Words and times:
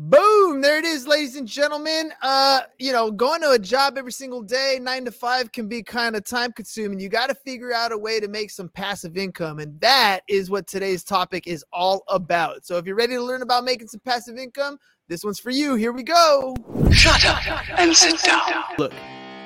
Boom! 0.00 0.60
There 0.60 0.78
it 0.78 0.84
is, 0.84 1.08
ladies 1.08 1.34
and 1.34 1.48
gentlemen. 1.48 2.12
Uh, 2.22 2.60
you 2.78 2.92
know, 2.92 3.10
going 3.10 3.40
to 3.40 3.50
a 3.50 3.58
job 3.58 3.98
every 3.98 4.12
single 4.12 4.42
day, 4.42 4.78
nine 4.80 5.04
to 5.06 5.10
five, 5.10 5.50
can 5.50 5.66
be 5.66 5.82
kind 5.82 6.14
of 6.14 6.24
time 6.24 6.52
consuming. 6.52 7.00
You 7.00 7.08
got 7.08 7.30
to 7.30 7.34
figure 7.34 7.72
out 7.72 7.90
a 7.90 7.98
way 7.98 8.20
to 8.20 8.28
make 8.28 8.52
some 8.52 8.68
passive 8.68 9.16
income, 9.16 9.58
and 9.58 9.80
that 9.80 10.20
is 10.28 10.50
what 10.50 10.68
today's 10.68 11.02
topic 11.02 11.48
is 11.48 11.64
all 11.72 12.04
about. 12.06 12.64
So, 12.64 12.76
if 12.76 12.86
you're 12.86 12.94
ready 12.94 13.14
to 13.14 13.20
learn 13.20 13.42
about 13.42 13.64
making 13.64 13.88
some 13.88 13.98
passive 13.98 14.38
income, 14.38 14.78
this 15.08 15.24
one's 15.24 15.40
for 15.40 15.50
you. 15.50 15.74
Here 15.74 15.90
we 15.90 16.04
go. 16.04 16.54
Shut 16.92 17.24
up 17.26 17.68
and 17.76 17.92
sit 17.92 18.22
down. 18.22 18.52
Look, 18.78 18.92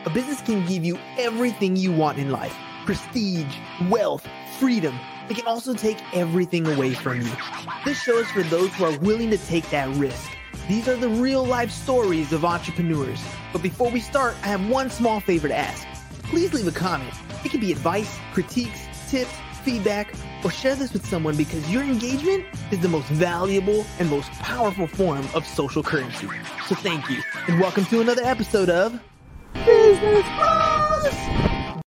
a 0.04 0.10
business 0.10 0.42
can 0.42 0.66
give 0.66 0.84
you 0.84 0.98
everything 1.16 1.76
you 1.76 1.92
want 1.92 2.18
in 2.18 2.30
life 2.30 2.54
prestige, 2.84 3.56
wealth, 3.88 4.28
freedom. 4.58 5.00
It 5.30 5.36
can 5.36 5.46
also 5.46 5.72
take 5.72 5.96
everything 6.14 6.66
away 6.66 6.92
from 6.92 7.22
you. 7.22 7.32
This 7.86 8.02
show 8.02 8.18
is 8.18 8.30
for 8.32 8.42
those 8.42 8.68
who 8.74 8.84
are 8.84 8.98
willing 8.98 9.30
to 9.30 9.38
take 9.38 9.70
that 9.70 9.88
risk. 9.96 10.30
These 10.68 10.86
are 10.86 10.94
the 10.94 11.08
real 11.08 11.44
life 11.44 11.72
stories 11.72 12.32
of 12.32 12.44
entrepreneurs. 12.44 13.20
But 13.52 13.62
before 13.62 13.90
we 13.90 13.98
start, 13.98 14.36
I 14.44 14.46
have 14.46 14.70
one 14.70 14.90
small 14.90 15.18
favor 15.18 15.48
to 15.48 15.56
ask. 15.56 15.84
Please 16.22 16.54
leave 16.54 16.68
a 16.68 16.70
comment. 16.70 17.12
It 17.44 17.50
can 17.50 17.58
be 17.58 17.72
advice, 17.72 18.16
critiques, 18.32 18.80
tips, 19.10 19.32
feedback, 19.64 20.14
or 20.44 20.52
share 20.52 20.76
this 20.76 20.92
with 20.92 21.04
someone 21.04 21.36
because 21.36 21.68
your 21.68 21.82
engagement 21.82 22.44
is 22.70 22.78
the 22.78 22.88
most 22.88 23.08
valuable 23.08 23.84
and 23.98 24.08
most 24.08 24.30
powerful 24.34 24.86
form 24.86 25.26
of 25.34 25.44
social 25.44 25.82
currency. 25.82 26.28
So 26.68 26.76
thank 26.76 27.10
you, 27.10 27.20
and 27.48 27.58
welcome 27.58 27.84
to 27.86 28.00
another 28.00 28.22
episode 28.22 28.70
of 28.70 29.00
Business 29.66 30.22
Boss. 30.22 31.82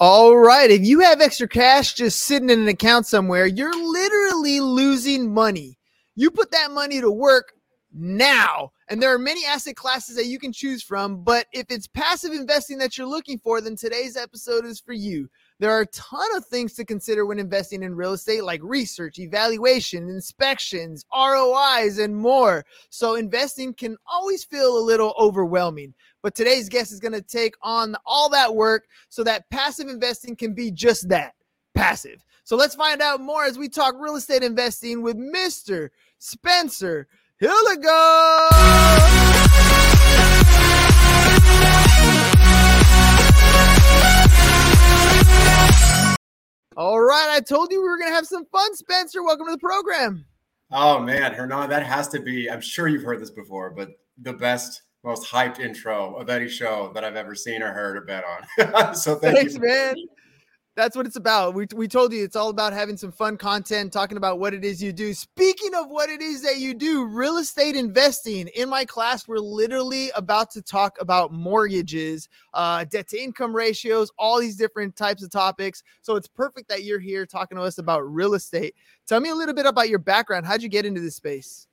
All 0.00 0.38
right, 0.38 0.70
if 0.70 0.80
you 0.80 1.00
have 1.00 1.20
extra 1.20 1.46
cash 1.46 1.92
just 1.92 2.22
sitting 2.22 2.48
in 2.48 2.60
an 2.60 2.68
account 2.68 3.06
somewhere, 3.06 3.44
you're 3.44 3.76
literally 3.76 4.60
losing 4.60 5.34
money. 5.34 5.78
You 6.14 6.30
put 6.30 6.50
that 6.52 6.70
money 6.70 7.02
to 7.02 7.10
work 7.10 7.52
now. 7.92 8.72
And 8.88 9.00
there 9.00 9.14
are 9.14 9.18
many 9.18 9.44
asset 9.44 9.76
classes 9.76 10.16
that 10.16 10.26
you 10.26 10.38
can 10.38 10.52
choose 10.52 10.82
from, 10.82 11.22
but 11.22 11.46
if 11.52 11.66
it's 11.70 11.86
passive 11.86 12.32
investing 12.32 12.78
that 12.78 12.96
you're 12.96 13.06
looking 13.06 13.38
for, 13.38 13.60
then 13.60 13.76
today's 13.76 14.16
episode 14.16 14.64
is 14.64 14.80
for 14.80 14.92
you. 14.92 15.28
There 15.60 15.70
are 15.70 15.82
a 15.82 15.86
ton 15.86 16.36
of 16.36 16.46
things 16.46 16.72
to 16.74 16.86
consider 16.86 17.26
when 17.26 17.38
investing 17.38 17.82
in 17.82 17.94
real 17.94 18.14
estate, 18.14 18.44
like 18.44 18.62
research, 18.62 19.18
evaluation, 19.18 20.08
inspections, 20.08 21.04
ROIs, 21.14 21.98
and 21.98 22.16
more. 22.16 22.64
So, 22.88 23.14
investing 23.16 23.74
can 23.74 23.96
always 24.10 24.42
feel 24.42 24.78
a 24.78 24.80
little 24.80 25.14
overwhelming. 25.18 25.92
But 26.22 26.34
today's 26.34 26.70
guest 26.70 26.92
is 26.92 27.00
going 27.00 27.12
to 27.12 27.20
take 27.20 27.54
on 27.62 27.94
all 28.06 28.30
that 28.30 28.54
work 28.54 28.86
so 29.10 29.22
that 29.24 29.50
passive 29.50 29.88
investing 29.88 30.34
can 30.34 30.54
be 30.54 30.70
just 30.70 31.10
that 31.10 31.34
passive. 31.74 32.24
So, 32.44 32.56
let's 32.56 32.74
find 32.74 33.02
out 33.02 33.20
more 33.20 33.44
as 33.44 33.58
we 33.58 33.68
talk 33.68 33.94
real 33.98 34.16
estate 34.16 34.42
investing 34.42 35.02
with 35.02 35.18
Mr. 35.18 35.90
Spencer 36.18 37.06
Hilligoss. 37.40 38.50
All 46.76 47.00
right, 47.00 47.28
I 47.30 47.40
told 47.40 47.72
you 47.72 47.80
we 47.80 47.88
were 47.88 47.96
going 47.96 48.10
to 48.10 48.14
have 48.14 48.26
some 48.26 48.44
fun, 48.46 48.74
Spencer. 48.76 49.22
Welcome 49.22 49.46
to 49.46 49.52
the 49.52 49.58
program. 49.58 50.24
Oh 50.70 51.00
man, 51.00 51.32
Hernan, 51.32 51.70
that 51.70 51.82
has 51.82 52.08
to 52.08 52.20
be. 52.20 52.50
I'm 52.50 52.60
sure 52.60 52.88
you've 52.88 53.02
heard 53.02 53.20
this 53.20 53.30
before, 53.30 53.70
but 53.70 53.98
the 54.18 54.34
best, 54.34 54.82
most 55.02 55.26
hyped 55.26 55.58
intro 55.60 56.14
of 56.16 56.28
any 56.28 56.48
show 56.48 56.92
that 56.94 57.04
I've 57.04 57.16
ever 57.16 57.34
seen 57.34 57.62
or 57.62 57.72
heard 57.72 57.96
or 57.96 58.02
bet 58.02 58.24
on. 58.24 58.94
so 58.94 59.16
thank 59.16 59.36
Thanks, 59.36 59.54
you, 59.54 59.60
man 59.60 59.96
that's 60.76 60.96
what 60.96 61.06
it's 61.06 61.16
about. 61.16 61.54
We, 61.54 61.66
we 61.74 61.88
told 61.88 62.12
you 62.12 62.22
it's 62.22 62.36
all 62.36 62.48
about 62.48 62.72
having 62.72 62.96
some 62.96 63.10
fun 63.10 63.36
content, 63.36 63.92
talking 63.92 64.16
about 64.16 64.38
what 64.38 64.54
it 64.54 64.64
is 64.64 64.82
you 64.82 64.92
do. 64.92 65.12
Speaking 65.12 65.74
of 65.74 65.90
what 65.90 66.08
it 66.08 66.22
is 66.22 66.42
that 66.42 66.58
you 66.58 66.74
do, 66.74 67.04
real 67.06 67.38
estate 67.38 67.76
investing. 67.76 68.48
In 68.48 68.68
my 68.68 68.84
class, 68.84 69.26
we're 69.26 69.38
literally 69.38 70.10
about 70.14 70.50
to 70.52 70.62
talk 70.62 70.96
about 71.00 71.32
mortgages, 71.32 72.28
uh, 72.54 72.84
debt 72.84 73.08
to 73.08 73.20
income 73.20 73.54
ratios, 73.54 74.10
all 74.18 74.40
these 74.40 74.56
different 74.56 74.96
types 74.96 75.22
of 75.22 75.30
topics. 75.30 75.82
So 76.02 76.16
it's 76.16 76.28
perfect 76.28 76.68
that 76.68 76.84
you're 76.84 77.00
here 77.00 77.26
talking 77.26 77.58
to 77.58 77.62
us 77.62 77.78
about 77.78 78.00
real 78.00 78.34
estate. 78.34 78.74
Tell 79.06 79.20
me 79.20 79.30
a 79.30 79.34
little 79.34 79.54
bit 79.54 79.66
about 79.66 79.88
your 79.88 79.98
background. 79.98 80.46
How'd 80.46 80.62
you 80.62 80.68
get 80.68 80.86
into 80.86 81.00
this 81.00 81.16
space? 81.16 81.66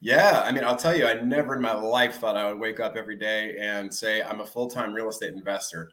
Yeah, 0.00 0.42
I 0.44 0.52
mean, 0.52 0.62
I'll 0.62 0.76
tell 0.76 0.96
you, 0.96 1.06
I 1.06 1.20
never 1.22 1.56
in 1.56 1.62
my 1.62 1.74
life 1.74 2.16
thought 2.16 2.36
I 2.36 2.48
would 2.48 2.60
wake 2.60 2.80
up 2.80 2.96
every 2.96 3.16
day 3.16 3.56
and 3.58 3.92
say 3.92 4.22
I'm 4.22 4.40
a 4.40 4.46
full 4.46 4.68
time 4.68 4.92
real 4.92 5.08
estate 5.08 5.32
investor. 5.32 5.90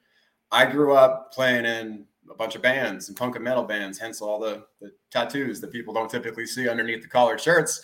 I 0.53 0.67
grew 0.67 0.93
up 0.93 1.33
playing 1.33 1.65
in 1.65 2.05
a 2.29 2.35
bunch 2.35 2.55
of 2.55 2.61
bands 2.61 3.07
and 3.07 3.17
punk 3.17 3.35
and 3.35 3.43
metal 3.43 3.63
bands, 3.63 3.97
hence 3.97 4.21
all 4.21 4.39
the, 4.39 4.63
the 4.79 4.91
tattoos 5.09 5.59
that 5.59 5.71
people 5.71 5.95
don't 5.95 6.09
typically 6.09 6.45
see 6.45 6.69
underneath 6.69 7.01
the 7.01 7.07
collared 7.07 7.41
shirts. 7.41 7.81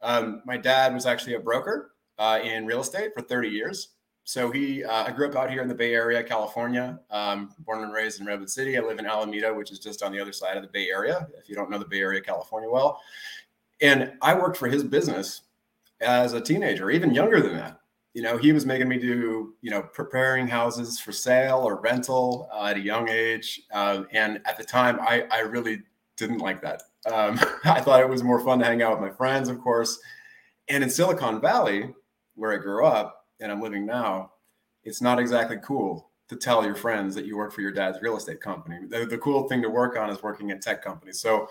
Um, 0.00 0.40
my 0.46 0.56
dad 0.56 0.94
was 0.94 1.04
actually 1.04 1.34
a 1.34 1.40
broker 1.40 1.92
uh, 2.18 2.40
in 2.42 2.64
real 2.64 2.80
estate 2.80 3.12
for 3.14 3.20
30 3.20 3.50
years. 3.50 3.88
So 4.24 4.50
he, 4.50 4.82
uh, 4.82 5.04
I 5.04 5.10
grew 5.12 5.28
up 5.28 5.36
out 5.36 5.50
here 5.50 5.60
in 5.60 5.68
the 5.68 5.74
Bay 5.74 5.94
Area, 5.94 6.22
California, 6.22 6.98
um, 7.10 7.50
born 7.60 7.84
and 7.84 7.92
raised 7.92 8.18
in 8.18 8.26
Redwood 8.26 8.50
City. 8.50 8.78
I 8.78 8.80
live 8.80 8.98
in 8.98 9.06
Alameda, 9.06 9.52
which 9.52 9.70
is 9.70 9.78
just 9.78 10.02
on 10.02 10.10
the 10.10 10.18
other 10.18 10.32
side 10.32 10.56
of 10.56 10.62
the 10.62 10.70
Bay 10.70 10.88
Area. 10.88 11.28
If 11.38 11.50
you 11.50 11.54
don't 11.54 11.70
know 11.70 11.78
the 11.78 11.84
Bay 11.84 12.00
Area, 12.00 12.22
California 12.22 12.68
well, 12.68 12.98
and 13.82 14.14
I 14.22 14.34
worked 14.34 14.56
for 14.56 14.68
his 14.68 14.82
business 14.82 15.42
as 16.00 16.32
a 16.32 16.40
teenager, 16.40 16.90
even 16.90 17.14
younger 17.14 17.42
than 17.42 17.56
that 17.58 17.80
you 18.16 18.22
know, 18.22 18.38
he 18.38 18.54
was 18.54 18.64
making 18.64 18.88
me 18.88 18.96
do, 18.96 19.52
you 19.60 19.70
know, 19.70 19.82
preparing 19.82 20.48
houses 20.48 20.98
for 20.98 21.12
sale 21.12 21.58
or 21.58 21.82
rental 21.82 22.48
uh, 22.50 22.64
at 22.64 22.78
a 22.78 22.80
young 22.80 23.10
age. 23.10 23.60
Uh, 23.70 24.04
and 24.10 24.40
at 24.46 24.56
the 24.56 24.64
time, 24.64 24.98
I, 25.02 25.26
I 25.30 25.40
really 25.40 25.82
didn't 26.16 26.38
like 26.38 26.62
that. 26.62 26.84
Um, 27.12 27.38
I 27.66 27.82
thought 27.82 28.00
it 28.00 28.08
was 28.08 28.22
more 28.22 28.42
fun 28.42 28.58
to 28.60 28.64
hang 28.64 28.80
out 28.80 28.98
with 28.98 29.10
my 29.10 29.14
friends, 29.14 29.50
of 29.50 29.60
course. 29.60 29.98
And 30.68 30.82
in 30.82 30.88
Silicon 30.88 31.42
Valley, 31.42 31.90
where 32.36 32.54
I 32.54 32.56
grew 32.56 32.86
up 32.86 33.26
and 33.38 33.52
I'm 33.52 33.60
living 33.60 33.84
now, 33.84 34.32
it's 34.82 35.02
not 35.02 35.18
exactly 35.18 35.58
cool 35.62 36.08
to 36.28 36.36
tell 36.36 36.64
your 36.64 36.74
friends 36.74 37.14
that 37.16 37.26
you 37.26 37.36
work 37.36 37.52
for 37.52 37.60
your 37.60 37.70
dad's 37.70 38.00
real 38.00 38.16
estate 38.16 38.40
company. 38.40 38.78
The, 38.88 39.04
the 39.04 39.18
cool 39.18 39.46
thing 39.46 39.60
to 39.60 39.68
work 39.68 39.94
on 39.98 40.08
is 40.08 40.22
working 40.22 40.50
at 40.52 40.62
tech 40.62 40.82
companies. 40.82 41.20
So 41.20 41.48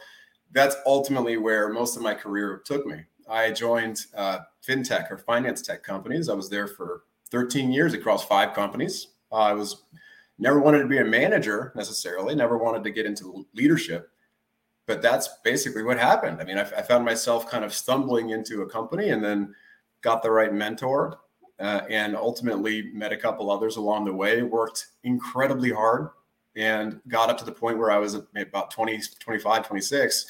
that's 0.52 0.78
ultimately 0.88 1.38
where 1.38 1.70
most 1.70 1.96
of 1.96 2.02
my 2.02 2.16
career 2.16 2.64
took 2.66 2.88
me. 2.88 3.04
I 3.30 3.52
joined 3.52 4.06
uh, 4.16 4.40
fintech 4.66 5.12
or 5.12 5.18
finance 5.18 5.62
tech 5.62 5.84
companies. 5.84 6.30
I 6.30 6.34
was 6.34 6.50
there 6.50 6.68
for 6.68 7.04
13 7.32 7.72
years 7.72 7.94
across 7.94 8.26
five 8.26 8.54
companies. 8.54 9.08
Uh, 9.32 9.36
I 9.36 9.54
was 9.54 9.84
never 10.38 10.60
wanted 10.60 10.80
to 10.80 10.88
be 10.88 11.00
a 11.00 11.06
manager 11.06 11.72
necessarily, 11.76 12.36
never 12.36 12.58
wanted 12.58 12.84
to 12.84 12.92
get 12.92 13.06
into 13.06 13.46
leadership. 13.54 14.10
But 14.86 15.02
that's 15.02 15.28
basically 15.44 15.84
what 15.84 15.98
happened. 15.98 16.40
I 16.40 16.44
mean, 16.44 16.58
I, 16.58 16.62
I 16.62 16.82
found 16.82 17.04
myself 17.04 17.50
kind 17.50 17.66
of 17.66 17.74
stumbling 17.74 18.30
into 18.30 18.62
a 18.62 18.70
company 18.70 19.10
and 19.10 19.24
then 19.24 19.56
got 20.02 20.22
the 20.22 20.30
right 20.30 20.54
mentor 20.54 21.20
uh, 21.60 21.82
and 21.90 22.16
ultimately 22.16 22.92
met 22.94 23.12
a 23.12 23.18
couple 23.18 23.50
others 23.50 23.78
along 23.78 24.06
the 24.06 24.14
way, 24.14 24.44
worked 24.44 24.88
incredibly 25.04 25.72
hard 25.72 26.10
and 26.56 27.00
got 27.08 27.30
up 27.30 27.38
to 27.40 27.46
the 27.46 27.52
point 27.52 27.78
where 27.78 27.92
I 27.92 27.98
was 27.98 28.14
about 28.14 28.72
20, 28.72 29.02
25, 29.20 29.68
26, 29.68 30.26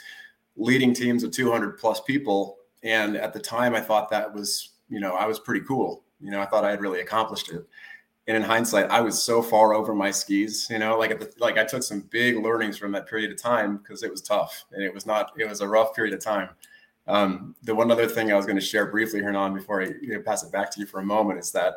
leading 0.56 0.94
teams 0.94 1.24
of 1.24 1.32
200 1.32 1.78
plus 1.78 2.00
people 2.02 2.58
and 2.86 3.18
at 3.18 3.34
the 3.34 3.40
time, 3.40 3.76
I 3.76 3.82
thought 3.82 4.10
that 4.12 4.32
was, 4.32 4.74
you 4.90 5.00
know, 5.00 5.16
I 5.16 5.26
was 5.26 5.40
pretty 5.40 5.66
cool. 5.66 6.04
You 6.22 6.30
know, 6.30 6.40
I 6.40 6.46
thought 6.46 6.64
I 6.64 6.70
had 6.70 6.82
really 6.82 7.02
accomplished 7.02 7.52
it. 7.52 7.66
And 8.28 8.38
in 8.38 8.44
hindsight, 8.44 8.90
I 8.90 9.02
was 9.02 9.22
so 9.22 9.42
far 9.42 9.74
over 9.74 9.94
my 9.94 10.12
skis. 10.12 10.68
You 10.70 10.78
know, 10.78 10.98
like 10.98 11.10
at 11.10 11.20
the, 11.20 11.34
like 11.40 11.58
I 11.58 11.66
took 11.66 11.82
some 11.82 12.02
big 12.12 12.38
learnings 12.38 12.78
from 12.78 12.92
that 12.92 13.08
period 13.08 13.32
of 13.32 13.42
time 13.42 13.78
because 13.78 14.04
it 14.04 14.12
was 14.12 14.22
tough 14.22 14.66
and 14.72 14.84
it 14.84 14.94
was 14.94 15.08
not. 15.08 15.32
It 15.36 15.50
was 15.50 15.62
a 15.62 15.68
rough 15.68 15.96
period 15.96 16.14
of 16.14 16.24
time. 16.24 16.50
Um, 17.08 17.56
the 17.64 17.74
one 17.74 17.92
other 17.92 18.08
thing 18.08 18.32
I 18.32 18.36
was 18.36 18.46
going 18.46 18.58
to 18.58 18.66
share 18.66 18.86
briefly, 18.86 19.20
Hernan, 19.20 19.56
before 19.56 19.82
I 19.82 19.88
you 20.02 20.14
know, 20.14 20.22
pass 20.22 20.44
it 20.44 20.52
back 20.52 20.72
to 20.72 20.80
you 20.80 20.86
for 20.86 21.00
a 21.00 21.06
moment, 21.06 21.40
is 21.40 21.52
that 21.52 21.74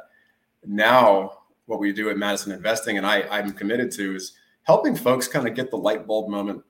now 0.67 1.39
what 1.67 1.81
we 1.81 1.93
do 1.93 2.11
at 2.11 2.19
Madison 2.19 2.53
Investing, 2.53 2.99
and 2.99 3.07
I, 3.07 3.23
I'm 3.31 3.53
committed 3.53 3.91
to, 3.93 4.15
is 4.15 4.33
helping 4.63 4.95
folks 4.95 5.29
kind 5.29 5.49
of 5.49 5.55
get 5.55 5.71
the 5.71 5.77
light 5.77 6.07
bulb 6.07 6.31
moment 6.31 6.63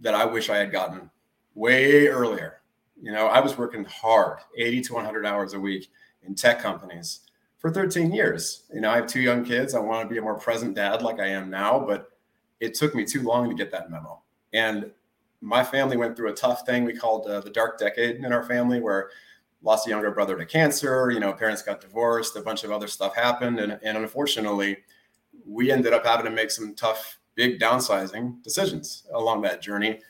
that 0.00 0.14
I 0.14 0.24
wish 0.24 0.50
I 0.50 0.56
had 0.56 0.72
gotten 0.72 1.10
way 1.54 2.08
earlier. 2.08 2.60
You 3.00 3.12
know, 3.12 3.26
I 3.26 3.40
was 3.40 3.58
working 3.58 3.84
hard, 3.84 4.38
80 4.56 4.82
to 4.82 4.94
100 4.94 5.26
hours 5.26 5.54
a 5.54 5.60
week 5.60 5.90
in 6.22 6.34
tech 6.34 6.60
companies 6.60 7.20
for 7.58 7.70
13 7.70 8.12
years. 8.12 8.64
You 8.72 8.80
know, 8.80 8.90
I 8.90 8.96
have 8.96 9.06
two 9.06 9.20
young 9.20 9.44
kids. 9.44 9.74
I 9.74 9.80
want 9.80 10.08
to 10.08 10.12
be 10.12 10.18
a 10.18 10.22
more 10.22 10.38
present 10.38 10.74
dad 10.74 11.02
like 11.02 11.20
I 11.20 11.26
am 11.26 11.50
now, 11.50 11.78
but 11.78 12.10
it 12.60 12.74
took 12.74 12.94
me 12.94 13.04
too 13.04 13.22
long 13.22 13.48
to 13.48 13.54
get 13.54 13.70
that 13.72 13.90
memo. 13.90 14.20
And 14.52 14.90
my 15.40 15.62
family 15.62 15.96
went 15.96 16.16
through 16.16 16.30
a 16.30 16.34
tough 16.34 16.64
thing 16.64 16.84
we 16.84 16.94
called 16.94 17.26
uh, 17.26 17.40
the 17.40 17.50
dark 17.50 17.78
decade 17.78 18.16
in 18.16 18.32
our 18.32 18.44
family 18.44 18.80
where 18.80 19.10
lost 19.62 19.86
a 19.86 19.90
younger 19.90 20.10
brother 20.10 20.36
to 20.36 20.46
cancer, 20.46 21.10
you 21.10 21.20
know, 21.20 21.32
parents 21.32 21.62
got 21.62 21.80
divorced, 21.80 22.36
a 22.36 22.40
bunch 22.40 22.64
of 22.64 22.70
other 22.70 22.86
stuff 22.86 23.14
happened. 23.14 23.58
And, 23.58 23.78
and 23.82 23.98
unfortunately, 23.98 24.78
we 25.44 25.70
ended 25.70 25.92
up 25.92 26.06
having 26.06 26.24
to 26.26 26.30
make 26.30 26.50
some 26.50 26.74
tough, 26.74 27.18
big 27.34 27.60
downsizing 27.60 28.42
decisions 28.42 29.04
along 29.12 29.42
that 29.42 29.60
journey. 29.60 30.00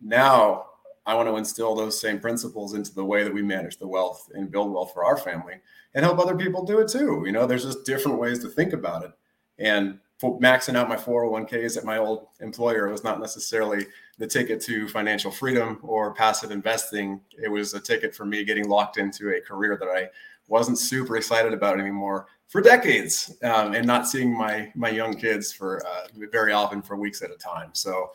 Now 0.00 0.69
I 1.10 1.14
want 1.14 1.28
to 1.28 1.36
instill 1.36 1.74
those 1.74 2.00
same 2.00 2.20
principles 2.20 2.74
into 2.74 2.94
the 2.94 3.04
way 3.04 3.24
that 3.24 3.34
we 3.34 3.42
manage 3.42 3.78
the 3.78 3.88
wealth 3.88 4.30
and 4.32 4.48
build 4.48 4.72
wealth 4.72 4.92
for 4.94 5.04
our 5.04 5.16
family 5.16 5.54
and 5.92 6.04
help 6.04 6.20
other 6.20 6.36
people 6.36 6.64
do 6.64 6.78
it 6.78 6.88
too. 6.88 7.24
You 7.26 7.32
know, 7.32 7.46
there's 7.46 7.64
just 7.64 7.84
different 7.84 8.20
ways 8.20 8.38
to 8.44 8.48
think 8.48 8.72
about 8.72 9.02
it. 9.02 9.10
And 9.58 9.98
maxing 10.22 10.76
out 10.76 10.88
my 10.88 10.94
401ks 10.94 11.76
at 11.76 11.84
my 11.84 11.98
old 11.98 12.28
employer 12.38 12.88
was 12.88 13.02
not 13.02 13.18
necessarily 13.18 13.86
the 14.18 14.26
ticket 14.28 14.60
to 14.62 14.86
financial 14.86 15.32
freedom 15.32 15.80
or 15.82 16.14
passive 16.14 16.52
investing. 16.52 17.20
It 17.42 17.48
was 17.48 17.74
a 17.74 17.80
ticket 17.80 18.14
for 18.14 18.24
me 18.24 18.44
getting 18.44 18.68
locked 18.68 18.96
into 18.96 19.30
a 19.30 19.40
career 19.40 19.76
that 19.80 19.88
I 19.88 20.10
wasn't 20.46 20.78
super 20.78 21.16
excited 21.16 21.52
about 21.52 21.80
anymore 21.80 22.28
for 22.46 22.60
decades, 22.60 23.36
um, 23.42 23.74
and 23.74 23.84
not 23.84 24.06
seeing 24.08 24.36
my 24.36 24.70
my 24.76 24.90
young 24.90 25.14
kids 25.14 25.52
for 25.52 25.84
uh, 25.84 26.06
very 26.30 26.52
often 26.52 26.82
for 26.82 26.96
weeks 26.96 27.20
at 27.22 27.30
a 27.30 27.36
time. 27.36 27.70
So 27.72 28.10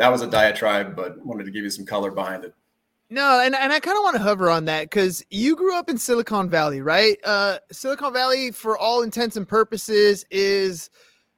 that 0.00 0.10
was 0.10 0.22
a 0.22 0.26
diatribe, 0.26 0.96
but 0.96 1.22
wanted 1.26 1.44
to 1.44 1.50
give 1.50 1.62
you 1.62 1.68
some 1.68 1.84
color 1.84 2.10
behind 2.10 2.42
it. 2.42 2.54
No, 3.10 3.40
and, 3.40 3.54
and 3.54 3.70
I 3.70 3.80
kind 3.80 3.98
of 3.98 4.02
want 4.02 4.16
to 4.16 4.22
hover 4.22 4.48
on 4.48 4.64
that 4.64 4.84
because 4.84 5.22
you 5.28 5.54
grew 5.54 5.76
up 5.76 5.90
in 5.90 5.98
Silicon 5.98 6.48
Valley, 6.48 6.80
right? 6.80 7.18
Uh, 7.22 7.58
Silicon 7.70 8.10
Valley, 8.14 8.50
for 8.50 8.78
all 8.78 9.02
intents 9.02 9.36
and 9.36 9.46
purposes, 9.46 10.24
is 10.30 10.88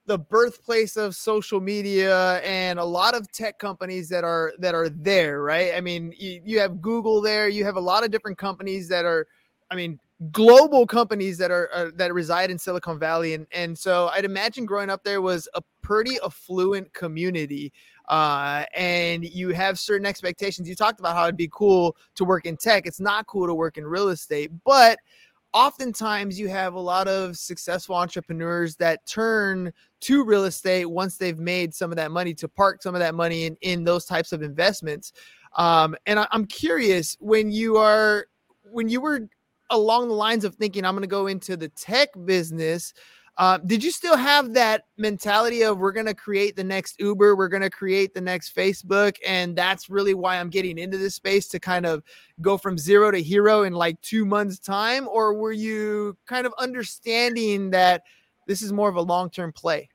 the 0.06 0.16
birthplace 0.16 0.96
of 0.96 1.16
social 1.16 1.60
media 1.60 2.38
and 2.42 2.78
a 2.78 2.84
lot 2.84 3.16
of 3.16 3.32
tech 3.32 3.58
companies 3.58 4.08
that 4.10 4.22
are 4.22 4.52
that 4.60 4.76
are 4.76 4.88
there, 4.88 5.42
right? 5.42 5.72
I 5.74 5.80
mean, 5.80 6.14
you, 6.16 6.40
you 6.44 6.60
have 6.60 6.80
Google 6.80 7.20
there, 7.20 7.48
you 7.48 7.64
have 7.64 7.76
a 7.76 7.80
lot 7.80 8.04
of 8.04 8.12
different 8.12 8.38
companies 8.38 8.88
that 8.90 9.04
are, 9.04 9.26
I 9.72 9.74
mean, 9.74 9.98
global 10.30 10.86
companies 10.86 11.36
that 11.38 11.50
are, 11.50 11.68
are 11.74 11.90
that 11.92 12.14
reside 12.14 12.52
in 12.52 12.58
Silicon 12.58 13.00
Valley, 13.00 13.34
and 13.34 13.46
and 13.50 13.76
so 13.76 14.08
I'd 14.12 14.24
imagine 14.24 14.66
growing 14.66 14.88
up 14.88 15.02
there 15.02 15.20
was 15.20 15.48
a 15.54 15.62
pretty 15.80 16.16
affluent 16.24 16.92
community 16.92 17.72
uh, 18.08 18.64
and 18.74 19.24
you 19.24 19.50
have 19.50 19.78
certain 19.78 20.06
expectations. 20.06 20.68
You 20.68 20.74
talked 20.74 21.00
about 21.00 21.16
how 21.16 21.24
it'd 21.24 21.36
be 21.36 21.50
cool 21.52 21.96
to 22.14 22.24
work 22.24 22.46
in 22.46 22.56
tech. 22.56 22.86
It's 22.86 23.00
not 23.00 23.26
cool 23.26 23.46
to 23.46 23.54
work 23.54 23.78
in 23.78 23.86
real 23.86 24.08
estate, 24.08 24.50
but 24.64 24.98
oftentimes 25.52 26.38
you 26.38 26.48
have 26.48 26.74
a 26.74 26.80
lot 26.80 27.08
of 27.08 27.36
successful 27.36 27.94
entrepreneurs 27.94 28.76
that 28.76 29.04
turn 29.06 29.72
to 30.00 30.24
real 30.24 30.44
estate 30.44 30.86
once 30.86 31.16
they've 31.16 31.38
made 31.38 31.74
some 31.74 31.90
of 31.90 31.96
that 31.96 32.10
money 32.10 32.34
to 32.34 32.48
park 32.48 32.82
some 32.82 32.94
of 32.94 33.00
that 33.00 33.14
money 33.14 33.44
in, 33.44 33.56
in 33.60 33.84
those 33.84 34.06
types 34.06 34.32
of 34.32 34.42
investments. 34.42 35.12
Um, 35.56 35.94
and 36.06 36.18
I, 36.18 36.26
I'm 36.30 36.46
curious 36.46 37.16
when 37.20 37.50
you 37.52 37.76
are 37.76 38.26
when 38.70 38.88
you 38.88 39.00
were 39.00 39.28
along 39.70 40.08
the 40.08 40.14
lines 40.14 40.44
of 40.44 40.54
thinking 40.54 40.84
I'm 40.84 40.94
going 40.94 41.02
to 41.02 41.08
go 41.08 41.26
into 41.26 41.56
the 41.56 41.68
tech 41.68 42.08
business 42.24 42.92
uh, 43.38 43.58
did 43.58 43.82
you 43.82 43.90
still 43.90 44.16
have 44.16 44.52
that 44.52 44.84
mentality 44.98 45.62
of 45.62 45.78
we're 45.78 45.92
going 45.92 46.06
to 46.06 46.14
create 46.14 46.54
the 46.54 46.64
next 46.64 47.00
Uber, 47.00 47.34
we're 47.34 47.48
going 47.48 47.62
to 47.62 47.70
create 47.70 48.12
the 48.12 48.20
next 48.20 48.54
Facebook, 48.54 49.16
and 49.26 49.56
that's 49.56 49.88
really 49.88 50.12
why 50.12 50.38
I'm 50.38 50.50
getting 50.50 50.76
into 50.76 50.98
this 50.98 51.14
space 51.14 51.48
to 51.48 51.60
kind 51.60 51.86
of 51.86 52.02
go 52.42 52.58
from 52.58 52.76
zero 52.76 53.10
to 53.10 53.22
hero 53.22 53.62
in 53.62 53.72
like 53.72 54.00
two 54.02 54.26
months' 54.26 54.58
time? 54.58 55.08
Or 55.08 55.32
were 55.32 55.52
you 55.52 56.16
kind 56.26 56.46
of 56.46 56.52
understanding 56.58 57.70
that 57.70 58.02
this 58.46 58.60
is 58.60 58.72
more 58.72 58.90
of 58.90 58.96
a 58.96 59.02
long 59.02 59.30
term 59.30 59.52
play? 59.52 59.88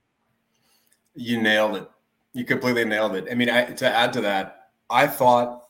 You 1.13 1.39
nailed 1.39 1.78
it. 1.78 1.89
You 2.34 2.44
completely 2.44 2.86
nailed 2.86 3.16
it. 3.16 3.28
I 3.30 3.36
mean, 3.36 3.50
I, 3.50 3.66
to 3.66 3.88
add 3.88 4.13
to 4.13 4.22
that, 4.22 4.69
I 4.89 5.06
thought 5.06 5.68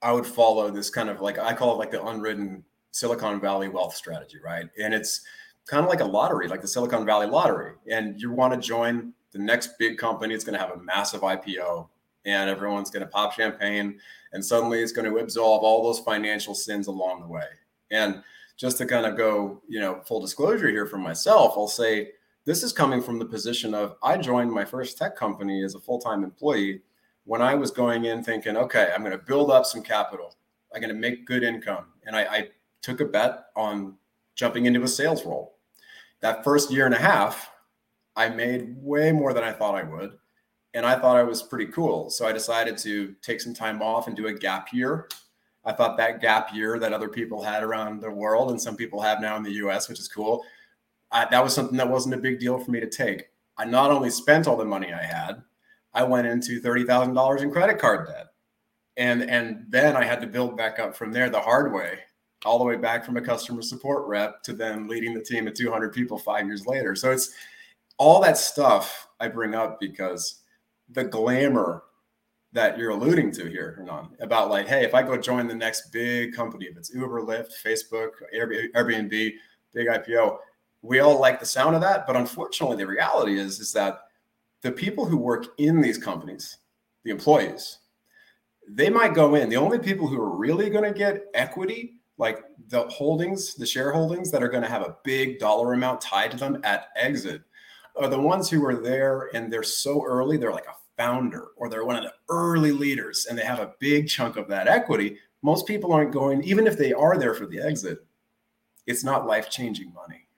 I 0.00 0.12
would 0.12 0.26
follow 0.26 0.70
this 0.70 0.88
kind 0.88 1.10
of 1.10 1.20
like 1.20 1.38
I 1.38 1.52
call 1.52 1.74
it 1.74 1.78
like 1.78 1.90
the 1.90 2.04
unwritten 2.04 2.64
Silicon 2.90 3.40
Valley 3.40 3.68
wealth 3.68 3.94
strategy, 3.94 4.38
right? 4.42 4.66
And 4.80 4.94
it's 4.94 5.22
kind 5.66 5.82
of 5.82 5.88
like 5.88 6.00
a 6.00 6.04
lottery, 6.04 6.48
like 6.48 6.60
the 6.60 6.68
Silicon 6.68 7.06
Valley 7.06 7.26
lottery. 7.26 7.74
And 7.90 8.20
you 8.20 8.32
want 8.32 8.52
to 8.54 8.60
join 8.60 9.12
the 9.32 9.38
next 9.38 9.78
big 9.78 9.98
company. 9.98 10.34
It's 10.34 10.44
going 10.44 10.58
to 10.58 10.64
have 10.64 10.76
a 10.76 10.82
massive 10.82 11.22
IPO 11.22 11.88
and 12.24 12.50
everyone's 12.50 12.90
going 12.90 13.04
to 13.04 13.10
pop 13.10 13.32
champagne. 13.32 13.98
And 14.32 14.44
suddenly 14.44 14.80
it's 14.80 14.92
going 14.92 15.10
to 15.10 15.18
absolve 15.18 15.62
all 15.62 15.82
those 15.82 16.00
financial 16.00 16.54
sins 16.54 16.86
along 16.86 17.20
the 17.20 17.28
way. 17.28 17.46
And 17.90 18.22
just 18.56 18.78
to 18.78 18.86
kind 18.86 19.06
of 19.06 19.16
go, 19.16 19.62
you 19.68 19.80
know, 19.80 20.00
full 20.04 20.20
disclosure 20.20 20.68
here 20.68 20.86
from 20.86 21.02
myself, 21.02 21.54
I'll 21.56 21.68
say 21.68 22.12
this 22.44 22.62
is 22.62 22.72
coming 22.72 23.02
from 23.02 23.18
the 23.18 23.24
position 23.24 23.74
of 23.74 23.96
I 24.02 24.16
joined 24.16 24.52
my 24.52 24.64
first 24.64 24.98
tech 24.98 25.16
company 25.16 25.64
as 25.64 25.74
a 25.74 25.80
full 25.80 25.98
time 25.98 26.24
employee 26.24 26.82
when 27.24 27.40
I 27.40 27.54
was 27.54 27.70
going 27.70 28.04
in 28.04 28.22
thinking, 28.22 28.56
okay, 28.56 28.92
I'm 28.94 29.00
going 29.00 29.12
to 29.12 29.24
build 29.24 29.50
up 29.50 29.64
some 29.64 29.82
capital. 29.82 30.34
I'm 30.74 30.80
going 30.80 30.94
to 30.94 31.00
make 31.00 31.26
good 31.26 31.42
income. 31.42 31.86
And 32.04 32.16
I, 32.16 32.22
I 32.22 32.48
took 32.80 33.00
a 33.00 33.04
bet 33.04 33.46
on 33.54 33.94
jumping 34.34 34.66
into 34.66 34.82
a 34.82 34.88
sales 34.88 35.24
role. 35.24 35.56
That 36.20 36.44
first 36.44 36.70
year 36.70 36.86
and 36.86 36.94
a 36.94 36.98
half, 36.98 37.50
I 38.16 38.28
made 38.28 38.76
way 38.76 39.12
more 39.12 39.32
than 39.32 39.44
I 39.44 39.52
thought 39.52 39.74
I 39.74 39.82
would. 39.82 40.12
And 40.74 40.86
I 40.86 40.98
thought 40.98 41.16
I 41.16 41.22
was 41.22 41.42
pretty 41.42 41.66
cool. 41.66 42.08
So 42.10 42.26
I 42.26 42.32
decided 42.32 42.78
to 42.78 43.14
take 43.22 43.40
some 43.40 43.54
time 43.54 43.82
off 43.82 44.06
and 44.06 44.16
do 44.16 44.28
a 44.28 44.32
gap 44.32 44.72
year. 44.72 45.08
I 45.64 45.72
thought 45.72 45.96
that 45.98 46.20
gap 46.20 46.54
year 46.54 46.78
that 46.78 46.92
other 46.92 47.08
people 47.08 47.42
had 47.42 47.62
around 47.62 48.00
the 48.00 48.10
world 48.10 48.50
and 48.50 48.60
some 48.60 48.76
people 48.76 49.00
have 49.00 49.20
now 49.20 49.36
in 49.36 49.42
the 49.42 49.52
US, 49.52 49.88
which 49.88 50.00
is 50.00 50.08
cool, 50.08 50.44
I, 51.10 51.26
that 51.30 51.44
was 51.44 51.54
something 51.54 51.76
that 51.76 51.88
wasn't 51.88 52.14
a 52.14 52.18
big 52.18 52.40
deal 52.40 52.58
for 52.58 52.70
me 52.70 52.80
to 52.80 52.88
take. 52.88 53.28
I 53.58 53.66
not 53.66 53.90
only 53.90 54.10
spent 54.10 54.48
all 54.48 54.56
the 54.56 54.64
money 54.64 54.92
I 54.92 55.02
had, 55.02 55.42
I 55.92 56.04
went 56.04 56.26
into 56.26 56.60
$30,000 56.60 57.42
in 57.42 57.50
credit 57.50 57.78
card 57.78 58.08
debt. 58.08 58.28
And, 58.96 59.22
and 59.22 59.66
then 59.68 59.94
I 59.94 60.04
had 60.04 60.20
to 60.22 60.26
build 60.26 60.56
back 60.56 60.78
up 60.78 60.96
from 60.96 61.12
there 61.12 61.28
the 61.28 61.40
hard 61.40 61.72
way 61.72 61.98
all 62.44 62.58
the 62.58 62.64
way 62.64 62.76
back 62.76 63.04
from 63.04 63.16
a 63.16 63.20
customer 63.20 63.62
support 63.62 64.06
rep 64.06 64.42
to 64.42 64.52
then 64.52 64.88
leading 64.88 65.14
the 65.14 65.22
team 65.22 65.46
of 65.46 65.54
200 65.54 65.92
people 65.92 66.18
five 66.18 66.46
years 66.46 66.66
later. 66.66 66.94
So 66.94 67.10
it's 67.10 67.34
all 67.98 68.20
that 68.20 68.38
stuff 68.38 69.08
I 69.20 69.28
bring 69.28 69.54
up 69.54 69.78
because 69.80 70.42
the 70.90 71.04
glamour 71.04 71.84
that 72.52 72.76
you're 72.76 72.90
alluding 72.90 73.32
to 73.32 73.46
here, 73.46 73.74
Hernan, 73.78 74.08
about 74.20 74.50
like, 74.50 74.66
hey, 74.66 74.84
if 74.84 74.94
I 74.94 75.02
go 75.02 75.16
join 75.16 75.46
the 75.46 75.54
next 75.54 75.90
big 75.90 76.34
company, 76.34 76.66
if 76.66 76.76
it's 76.76 76.92
Uber, 76.94 77.22
Lyft, 77.22 77.52
Facebook, 77.64 78.10
Airbnb, 78.34 79.32
big 79.72 79.88
IPO, 79.88 80.36
we 80.82 81.00
all 81.00 81.18
like 81.18 81.40
the 81.40 81.46
sound 81.46 81.74
of 81.74 81.80
that. 81.80 82.06
But 82.06 82.16
unfortunately, 82.16 82.76
the 82.76 82.86
reality 82.86 83.38
is, 83.38 83.60
is 83.60 83.72
that 83.72 84.00
the 84.60 84.72
people 84.72 85.06
who 85.06 85.16
work 85.16 85.46
in 85.58 85.80
these 85.80 85.96
companies, 85.96 86.58
the 87.04 87.10
employees, 87.10 87.78
they 88.68 88.90
might 88.90 89.14
go 89.14 89.34
in. 89.34 89.48
The 89.48 89.56
only 89.56 89.78
people 89.78 90.06
who 90.06 90.20
are 90.20 90.36
really 90.36 90.70
going 90.70 90.84
to 90.84 90.96
get 90.96 91.26
equity 91.34 91.94
like 92.22 92.44
the 92.68 92.84
holdings, 92.84 93.56
the 93.56 93.64
shareholdings 93.64 94.30
that 94.30 94.44
are 94.44 94.48
going 94.48 94.62
to 94.62 94.68
have 94.68 94.82
a 94.82 94.96
big 95.02 95.40
dollar 95.40 95.72
amount 95.72 96.00
tied 96.00 96.30
to 96.30 96.36
them 96.36 96.60
at 96.62 96.90
exit 96.94 97.42
are 97.96 98.08
the 98.08 98.18
ones 98.18 98.48
who 98.48 98.64
are 98.64 98.76
there 98.76 99.28
and 99.34 99.52
they're 99.52 99.64
so 99.64 100.04
early, 100.06 100.36
they're 100.36 100.52
like 100.52 100.68
a 100.68 100.76
founder 100.96 101.48
or 101.56 101.68
they're 101.68 101.84
one 101.84 101.96
of 101.96 102.04
the 102.04 102.12
early 102.28 102.70
leaders 102.70 103.26
and 103.28 103.36
they 103.36 103.44
have 103.44 103.58
a 103.58 103.74
big 103.80 104.08
chunk 104.08 104.36
of 104.36 104.46
that 104.46 104.68
equity. 104.68 105.18
Most 105.42 105.66
people 105.66 105.92
aren't 105.92 106.12
going, 106.12 106.44
even 106.44 106.68
if 106.68 106.78
they 106.78 106.92
are 106.92 107.18
there 107.18 107.34
for 107.34 107.46
the 107.46 107.58
exit, 107.58 107.98
it's 108.86 109.02
not 109.02 109.26
life 109.26 109.50
changing 109.50 109.92
money. 109.92 110.28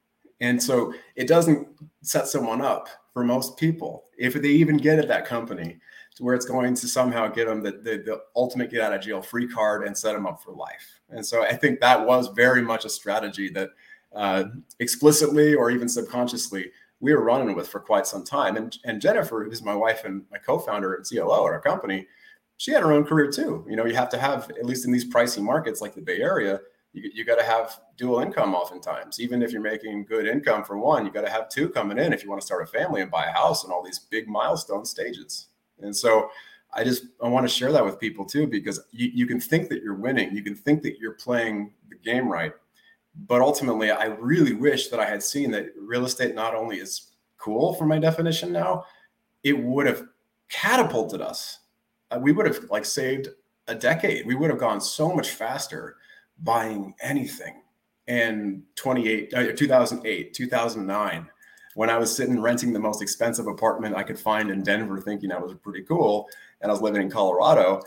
And 0.40 0.60
so 0.60 0.94
it 1.16 1.28
doesn't 1.28 1.68
set 2.00 2.28
someone 2.28 2.62
up 2.62 2.88
for 3.12 3.24
most 3.24 3.58
people 3.58 4.04
if 4.16 4.32
they 4.32 4.48
even 4.48 4.78
get 4.78 4.98
at 4.98 5.08
that 5.08 5.26
company 5.26 5.78
to 6.16 6.24
where 6.24 6.34
it's 6.34 6.46
going 6.46 6.74
to 6.76 6.88
somehow 6.88 7.28
get 7.28 7.46
them 7.46 7.62
the, 7.62 7.72
the, 7.72 8.02
the 8.06 8.22
ultimate 8.34 8.70
get 8.70 8.80
out 8.80 8.94
of 8.94 9.02
jail 9.02 9.20
free 9.20 9.46
card 9.46 9.86
and 9.86 9.94
set 9.94 10.14
them 10.14 10.26
up 10.26 10.42
for 10.42 10.52
life. 10.52 10.93
And 11.10 11.24
so 11.24 11.42
I 11.42 11.54
think 11.54 11.80
that 11.80 12.06
was 12.06 12.28
very 12.28 12.62
much 12.62 12.84
a 12.84 12.88
strategy 12.88 13.48
that 13.50 13.70
uh, 14.14 14.44
explicitly 14.78 15.54
or 15.54 15.70
even 15.70 15.88
subconsciously 15.88 16.70
we 17.00 17.12
were 17.12 17.22
running 17.22 17.54
with 17.54 17.68
for 17.68 17.80
quite 17.80 18.06
some 18.06 18.24
time. 18.24 18.56
And, 18.56 18.76
and 18.84 19.00
Jennifer, 19.00 19.44
who's 19.44 19.62
my 19.62 19.74
wife 19.74 20.04
and 20.04 20.22
my 20.30 20.38
co-founder 20.38 20.94
and 20.94 21.06
COO 21.08 21.46
at 21.46 21.52
our 21.52 21.60
company, 21.60 22.06
she 22.56 22.72
had 22.72 22.82
her 22.82 22.92
own 22.92 23.04
career 23.04 23.30
too. 23.30 23.66
You 23.68 23.76
know, 23.76 23.84
you 23.84 23.94
have 23.94 24.08
to 24.10 24.18
have, 24.18 24.50
at 24.50 24.64
least 24.64 24.86
in 24.86 24.92
these 24.92 25.04
pricey 25.04 25.42
markets 25.42 25.80
like 25.80 25.94
the 25.94 26.00
Bay 26.00 26.22
Area, 26.22 26.60
you, 26.92 27.10
you 27.12 27.24
got 27.24 27.36
to 27.36 27.44
have 27.44 27.78
dual 27.96 28.20
income 28.20 28.54
oftentimes. 28.54 29.20
Even 29.20 29.42
if 29.42 29.52
you're 29.52 29.60
making 29.60 30.04
good 30.04 30.26
income 30.26 30.64
for 30.64 30.78
one, 30.78 31.04
you 31.04 31.12
got 31.12 31.26
to 31.26 31.30
have 31.30 31.48
two 31.48 31.68
coming 31.68 31.98
in 31.98 32.12
if 32.12 32.22
you 32.22 32.30
want 32.30 32.40
to 32.40 32.46
start 32.46 32.62
a 32.62 32.66
family 32.66 33.02
and 33.02 33.10
buy 33.10 33.26
a 33.26 33.32
house 33.32 33.64
and 33.64 33.72
all 33.72 33.82
these 33.82 33.98
big 33.98 34.28
milestone 34.28 34.84
stages. 34.84 35.48
And 35.80 35.94
so 35.94 36.30
I 36.74 36.84
just 36.84 37.04
I 37.22 37.28
want 37.28 37.44
to 37.46 37.52
share 37.52 37.72
that 37.72 37.84
with 37.84 38.00
people 38.00 38.24
too, 38.24 38.46
because 38.46 38.80
you, 38.90 39.10
you 39.14 39.26
can 39.26 39.40
think 39.40 39.68
that 39.68 39.82
you're 39.82 39.94
winning, 39.94 40.34
you 40.34 40.42
can 40.42 40.54
think 40.54 40.82
that 40.82 40.98
you're 40.98 41.12
playing 41.12 41.72
the 41.88 41.96
game 41.96 42.28
right. 42.28 42.52
But 43.26 43.40
ultimately, 43.40 43.90
I 43.90 44.06
really 44.06 44.54
wish 44.54 44.88
that 44.88 44.98
I 44.98 45.04
had 45.04 45.22
seen 45.22 45.50
that 45.52 45.68
real 45.78 46.04
estate 46.04 46.34
not 46.34 46.54
only 46.54 46.78
is 46.78 47.12
cool 47.38 47.74
for 47.74 47.86
my 47.86 47.98
definition 47.98 48.52
now, 48.52 48.84
it 49.44 49.52
would 49.52 49.86
have 49.86 50.02
catapulted 50.48 51.20
us. 51.20 51.60
Uh, 52.10 52.18
we 52.20 52.32
would 52.32 52.46
have 52.46 52.64
like 52.70 52.84
saved 52.84 53.28
a 53.68 53.74
decade. 53.74 54.26
We 54.26 54.34
would 54.34 54.50
have 54.50 54.58
gone 54.58 54.80
so 54.80 55.14
much 55.14 55.30
faster 55.30 55.96
buying 56.42 56.94
anything 57.00 57.62
in 58.06 58.62
28 58.76 59.32
uh, 59.32 59.52
2008 59.52 60.34
2009 60.34 61.30
when 61.74 61.90
I 61.90 61.96
was 61.96 62.14
sitting 62.14 62.40
renting 62.40 62.72
the 62.72 62.78
most 62.78 63.02
expensive 63.02 63.46
apartment 63.46 63.96
I 63.96 64.04
could 64.04 64.18
find 64.18 64.50
in 64.50 64.62
Denver, 64.62 65.00
thinking 65.00 65.32
I 65.32 65.38
was 65.38 65.54
pretty 65.54 65.82
cool, 65.82 66.28
and 66.64 66.70
I 66.70 66.72
was 66.72 66.80
living 66.80 67.02
in 67.02 67.10
Colorado, 67.10 67.82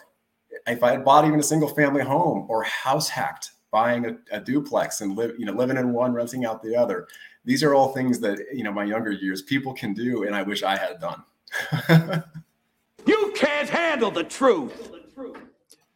if 0.67 0.83
I 0.83 0.91
had 0.91 1.03
bought 1.03 1.25
even 1.25 1.39
a 1.39 1.43
single 1.43 1.67
family 1.67 2.03
home 2.03 2.45
or 2.47 2.61
house 2.63 3.09
hacked, 3.09 3.51
buying 3.71 4.05
a, 4.05 4.17
a 4.31 4.39
duplex 4.39 5.01
and 5.01 5.17
live, 5.17 5.33
you 5.39 5.47
know, 5.47 5.51
living 5.51 5.77
in 5.77 5.93
one, 5.93 6.13
renting 6.13 6.45
out 6.45 6.61
the 6.61 6.75
other, 6.75 7.07
these 7.43 7.63
are 7.63 7.73
all 7.73 7.91
things 7.91 8.19
that 8.19 8.37
you 8.53 8.63
know 8.63 8.71
my 8.71 8.83
younger 8.83 9.11
years 9.11 9.41
people 9.41 9.73
can 9.73 9.95
do, 9.95 10.25
and 10.25 10.35
I 10.35 10.43
wish 10.43 10.61
I 10.61 10.77
had 10.77 10.99
done. 10.99 11.23
you 13.07 13.33
can't 13.35 13.67
handle 13.67 14.11
the 14.11 14.23
truth. 14.23 14.91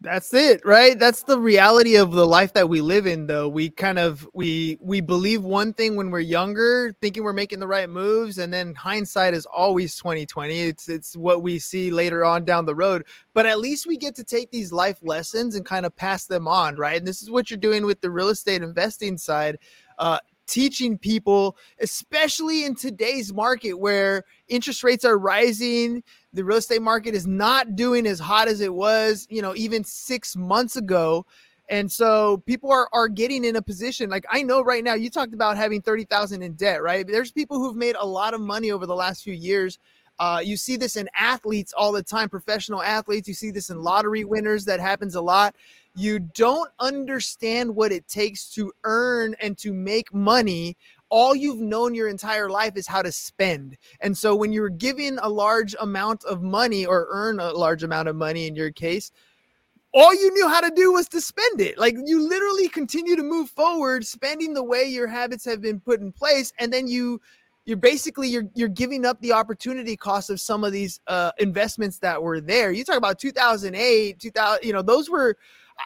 That's 0.04 0.34
it, 0.34 0.66
right? 0.66 0.98
That's 0.98 1.22
the 1.24 1.38
reality 1.38 1.96
of 1.96 2.12
the 2.12 2.26
life 2.26 2.54
that 2.54 2.68
we 2.68 2.82
live 2.82 3.06
in 3.06 3.28
though. 3.28 3.48
We 3.48 3.70
kind 3.70 4.00
of 4.00 4.28
we 4.34 4.80
we 4.82 5.00
believe 5.00 5.44
one 5.44 5.74
thing 5.74 5.96
when 5.96 6.10
we're 6.10 6.22
younger, 6.22 6.96
thinking 7.02 7.24
we're 7.24 7.34
making 7.34 7.60
the 7.60 7.68
right 7.68 7.88
moves, 7.88 8.40
and 8.40 8.52
then 8.52 8.74
hindsight 8.74 9.36
is 9.36 9.46
always 9.46 9.96
2020. 9.98 10.60
It's 10.60 10.90
it's 10.90 11.16
what 11.16 11.44
we 11.44 11.60
see 11.60 11.92
later 11.92 12.26
on 12.26 12.46
down 12.46 12.66
the 12.66 12.74
road. 12.74 13.06
But 13.36 13.46
at 13.46 13.60
least 13.60 13.86
we 13.86 13.96
get 13.96 14.16
to 14.16 14.24
take 14.24 14.50
these 14.50 14.72
life 14.72 14.98
lessons 15.04 15.54
and 15.54 15.64
kind 15.64 15.86
of 15.86 15.96
pass 15.96 16.26
them 16.26 16.48
on, 16.48 16.78
right? 16.78 16.98
And 16.98 17.06
this 17.06 17.22
is 17.22 17.30
what 17.30 17.52
you're 17.52 17.60
doing 17.60 17.86
with 17.86 18.02
the 18.02 18.10
real 18.10 18.30
estate 18.30 18.64
investing 18.64 19.20
side. 19.20 19.60
Uh, 20.00 20.18
teaching 20.48 20.98
people, 20.98 21.56
especially 21.80 22.66
in 22.66 22.76
today's 22.76 23.34
market 23.34 23.74
where 23.74 24.24
interest 24.50 24.84
rates 24.84 25.06
are 25.06 25.18
rising, 25.18 26.04
the 26.34 26.44
real 26.44 26.58
estate 26.58 26.82
market 26.82 27.14
is 27.14 27.28
not 27.28 27.76
doing 27.76 28.06
as 28.08 28.20
hot 28.20 28.48
as 28.48 28.62
it 28.62 28.74
was, 28.74 29.28
you 29.30 29.42
know, 29.42 29.56
even 29.56 29.84
six 29.84 30.36
months 30.36 30.76
ago. 30.76 31.26
And 31.70 31.90
so 31.90 32.38
people 32.46 32.72
are, 32.72 32.90
are 32.92 33.08
getting 33.08 33.46
in 33.46 33.56
a 33.56 33.62
position 33.62 34.10
like 34.10 34.26
I 34.30 34.44
know 34.44 34.62
right 34.62 34.84
now, 34.84 34.94
you 34.94 35.10
talked 35.10 35.34
about 35.34 35.58
having 35.58 35.82
30,000 35.82 36.42
in 36.42 36.54
debt, 36.54 36.82
right? 36.82 37.08
There's 37.08 37.32
people 37.32 37.60
who've 37.60 37.76
made 37.76 37.96
a 37.98 38.06
lot 38.06 38.34
of 38.34 38.42
money 38.42 38.72
over 38.72 38.86
the 38.86 38.96
last 38.96 39.24
few 39.24 39.34
years. 39.34 39.80
Uh, 40.20 40.42
you 40.44 40.58
see 40.58 40.76
this 40.76 40.98
in 40.98 41.10
athletes 41.16 41.74
all 41.76 41.92
the 41.92 42.04
time, 42.04 42.30
professional 42.30 42.84
athletes. 42.84 43.28
You 43.28 43.34
see 43.34 43.52
this 43.52 43.70
in 43.70 43.82
lottery 43.82 44.24
winners. 44.24 44.66
That 44.66 44.80
happens 44.80 45.16
a 45.16 45.22
lot 45.22 45.56
you 45.96 46.20
don't 46.20 46.70
understand 46.80 47.76
what 47.76 47.92
it 47.92 48.08
takes 48.08 48.54
to 48.54 48.72
earn 48.84 49.36
and 49.42 49.58
to 49.58 49.74
make 49.74 50.14
money 50.14 50.78
all 51.12 51.36
you've 51.36 51.60
known 51.60 51.94
your 51.94 52.08
entire 52.08 52.50
life 52.50 52.78
is 52.78 52.88
how 52.88 53.02
to 53.02 53.12
spend. 53.12 53.78
And 54.00 54.18
so 54.18 54.36
when 54.36 54.52
you're 54.52 54.70
given 54.70 55.20
a 55.22 55.30
large 55.30 55.76
amount 55.80 56.24
of 56.24 56.42
money 56.42 56.86
or 56.86 57.08
earn 57.12 57.40
a 57.40 57.52
large 57.52 57.84
amount 57.84 58.08
of 58.08 58.16
money 58.16 58.48
in 58.48 58.56
your 58.56 58.72
case, 58.72 59.12
all 59.94 60.14
you 60.16 60.32
knew 60.34 60.48
how 60.48 60.62
to 60.62 60.72
do 60.74 60.94
was 60.94 61.10
to 61.10 61.20
spend 61.20 61.60
it. 61.60 61.78
Like 61.78 61.96
you 62.06 62.28
literally 62.28 62.70
continue 62.70 63.18
to 63.18 63.24
move 63.24 63.50
forward, 63.50 64.06
spending 64.06 64.54
the 64.54 64.64
way 64.64 64.86
your 64.86 65.08
habits 65.08 65.44
have 65.46 65.62
been 65.62 65.82
put 65.82 66.00
in 66.00 66.14
place, 66.14 66.54
and 66.58 66.72
then 66.72 66.88
you 66.88 67.20
you're 67.66 67.78
basically 67.78 68.30
you're 68.30 68.46
you're 68.56 68.70
giving 68.70 69.06
up 69.06 69.20
the 69.20 69.34
opportunity 69.34 69.98
cost 69.98 70.30
of 70.30 70.40
some 70.40 70.64
of 70.64 70.72
these 70.72 71.02
uh, 71.08 71.32
investments 71.40 72.00
that 72.00 72.24
were 72.24 72.40
there. 72.40 72.72
You 72.72 72.86
talk 72.86 72.98
about 72.98 73.20
2008, 73.20 74.18
2000, 74.18 74.66
you 74.66 74.72
know, 74.74 74.82
those 74.82 75.10
were 75.10 75.38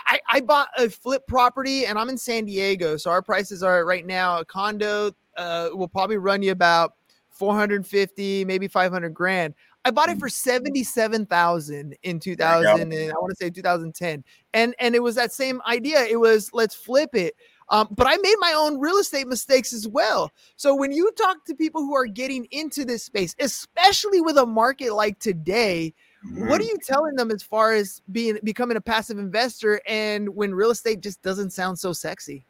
I, 0.06 0.20
I 0.30 0.42
bought 0.42 0.70
a 0.78 0.90
flip 0.90 1.28
property 1.28 1.86
and 1.86 1.98
I'm 1.98 2.10
in 2.10 2.18
San 2.18 2.46
Diego. 2.46 2.98
So 2.98 3.12
our 3.12 3.22
prices 3.22 3.64
are 3.64 3.86
right 3.86 4.06
now 4.06 4.40
a 4.40 4.46
condo 4.46 5.12
uh, 5.38 5.70
will 5.74 5.88
probably 5.88 6.18
run 6.18 6.42
you 6.42 6.52
about 6.52 6.94
450, 7.30 8.46
maybe 8.46 8.68
500 8.68 9.14
grand. 9.14 9.54
I 9.84 9.92
bought 9.92 10.10
it 10.10 10.18
for 10.18 10.30
77,000 10.30 11.96
in 12.02 12.20
2000 12.20 12.82
and 12.82 12.94
I 12.94 13.14
want 13.14 13.30
to 13.32 13.36
say 13.36 13.52
2010. 13.52 14.24
And 14.54 14.74
and 14.80 14.96
it 14.96 15.04
was 15.04 15.16
that 15.16 15.32
same 15.32 15.62
idea. 15.68 16.04
It 16.06 16.20
was 16.20 16.50
let's 16.54 16.74
flip 16.74 17.14
it. 17.14 17.36
Um, 17.70 17.88
but 17.92 18.08
I 18.08 18.18
made 18.18 18.36
my 18.40 18.54
own 18.56 18.80
real 18.80 18.98
estate 18.98 19.28
mistakes 19.28 19.74
as 19.74 19.88
well. 19.88 20.32
So 20.56 20.76
when 20.76 20.92
you 20.92 21.12
talk 21.12 21.46
to 21.46 21.56
people 21.56 21.82
who 21.82 21.96
are 21.96 22.06
getting 22.06 22.48
into 22.52 22.86
this 22.86 23.04
space, 23.04 23.36
especially 23.40 24.22
with 24.22 24.38
a 24.38 24.46
market 24.46 24.94
like 24.94 25.20
today, 25.20 25.94
Mm-hmm. 26.26 26.48
What 26.48 26.60
are 26.60 26.66
you 26.66 26.78
telling 26.84 27.16
them 27.16 27.32
as 27.32 27.44
far 27.44 27.74
as 27.74 28.02
being 28.12 28.40
becoming 28.44 28.78
a 28.78 28.82
passive 28.82 29.20
investor 29.20 29.82
and 29.88 30.30
when 30.30 30.54
real 30.54 30.72
estate 30.72 31.02
just 31.02 31.22
doesn't 31.22 31.52
sound 31.52 31.78
so 31.78 31.94
sexy? 31.94 32.46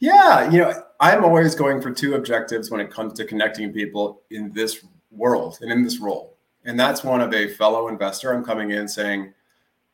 Yeah, 0.00 0.50
you 0.50 0.58
know, 0.58 0.72
I'm 1.00 1.24
always 1.24 1.54
going 1.54 1.80
for 1.80 1.90
two 1.90 2.14
objectives 2.14 2.70
when 2.70 2.80
it 2.80 2.90
comes 2.90 3.14
to 3.14 3.24
connecting 3.24 3.72
people 3.72 4.22
in 4.30 4.52
this 4.52 4.84
world 5.10 5.58
and 5.62 5.70
in 5.72 5.82
this 5.82 5.98
role. 5.98 6.36
And 6.64 6.78
that's 6.78 7.04
one 7.04 7.20
of 7.20 7.32
a 7.32 7.48
fellow 7.48 7.88
investor. 7.88 8.32
I'm 8.32 8.44
coming 8.44 8.70
in 8.70 8.88
saying, 8.88 9.32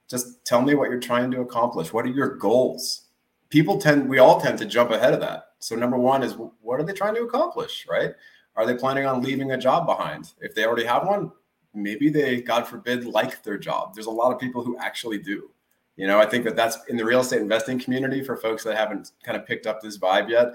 just 0.09 0.45
tell 0.45 0.63
me 0.63 0.75
what 0.75 0.91
you're 0.91 1.01
trying 1.01 1.31
to 1.33 1.41
accomplish. 1.41 1.93
What 1.93 2.05
are 2.07 2.11
your 2.11 2.37
goals? 2.37 3.03
People 3.51 3.79
tend, 3.79 4.09
we 4.09 4.19
all 4.19 4.41
tend 4.41 4.59
to 4.59 4.65
jump 4.65 4.91
ahead 4.91 5.15
of 5.15 5.21
that. 5.21 5.51
So, 5.59 5.77
number 5.77 5.99
one 5.99 6.23
is 6.23 6.37
what 6.37 6.81
are 6.81 6.85
they 6.85 6.93
trying 6.93 7.15
to 7.17 7.23
accomplish, 7.23 7.87
right? 7.89 8.15
Are 8.57 8.67
they 8.67 8.75
planning 8.75 9.07
on 9.07 9.23
leaving 9.23 9.53
a 9.53 9.59
job 9.59 9.87
behind? 9.87 10.33
If 10.41 10.55
they 10.55 10.65
already 10.65 10.85
have 10.87 11.07
one, 11.07 11.33
maybe 11.75 12.09
they, 12.09 12.41
God 12.41 12.67
forbid, 12.67 13.05
like 13.05 13.43
their 13.43 13.59
job. 13.59 13.95
There's 13.95 14.07
a 14.07 14.11
lot 14.11 14.33
of 14.33 14.39
people 14.39 14.65
who 14.65 14.77
actually 14.79 15.19
do. 15.19 15.51
You 15.97 16.07
know, 16.07 16.19
I 16.19 16.27
think 16.27 16.45
that 16.45 16.57
that's 16.57 16.79
in 16.89 16.97
the 16.97 17.05
real 17.05 17.21
estate 17.21 17.43
investing 17.43 17.79
community 17.79 18.25
for 18.25 18.37
folks 18.37 18.65
that 18.65 18.77
haven't 18.77 19.13
kind 19.23 19.37
of 19.37 19.47
picked 19.47 19.67
up 19.67 19.81
this 19.81 19.99
vibe 19.99 20.31
yet. 20.31 20.53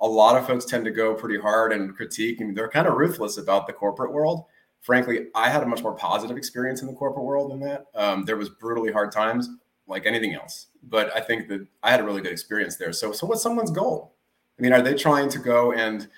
A 0.00 0.06
lot 0.06 0.36
of 0.36 0.46
folks 0.46 0.64
tend 0.64 0.84
to 0.84 0.90
go 0.90 1.14
pretty 1.14 1.38
hard 1.38 1.72
and 1.72 1.94
critique, 1.94 2.40
and 2.40 2.56
they're 2.56 2.68
kind 2.68 2.86
of 2.86 2.94
ruthless 2.94 3.38
about 3.38 3.66
the 3.66 3.72
corporate 3.72 4.12
world. 4.12 4.44
Frankly, 4.80 5.26
I 5.34 5.48
had 5.48 5.62
a 5.62 5.66
much 5.66 5.82
more 5.82 5.94
positive 5.94 6.36
experience 6.36 6.80
in 6.80 6.86
the 6.86 6.94
corporate 6.94 7.24
world 7.24 7.50
than 7.50 7.60
that. 7.60 7.86
Um, 7.94 8.24
there 8.24 8.36
was 8.36 8.48
brutally 8.48 8.92
hard 8.92 9.10
times, 9.10 9.48
like 9.86 10.06
anything 10.06 10.34
else, 10.34 10.68
but 10.82 11.14
I 11.16 11.20
think 11.20 11.48
that 11.48 11.66
I 11.82 11.90
had 11.90 12.00
a 12.00 12.04
really 12.04 12.20
good 12.20 12.32
experience 12.32 12.76
there. 12.76 12.92
So, 12.92 13.12
so 13.12 13.26
what's 13.26 13.42
someone's 13.42 13.70
goal? 13.70 14.14
I 14.58 14.62
mean, 14.62 14.72
are 14.72 14.82
they 14.82 14.94
trying 14.94 15.28
to 15.30 15.38
go 15.38 15.72
and 15.72 16.08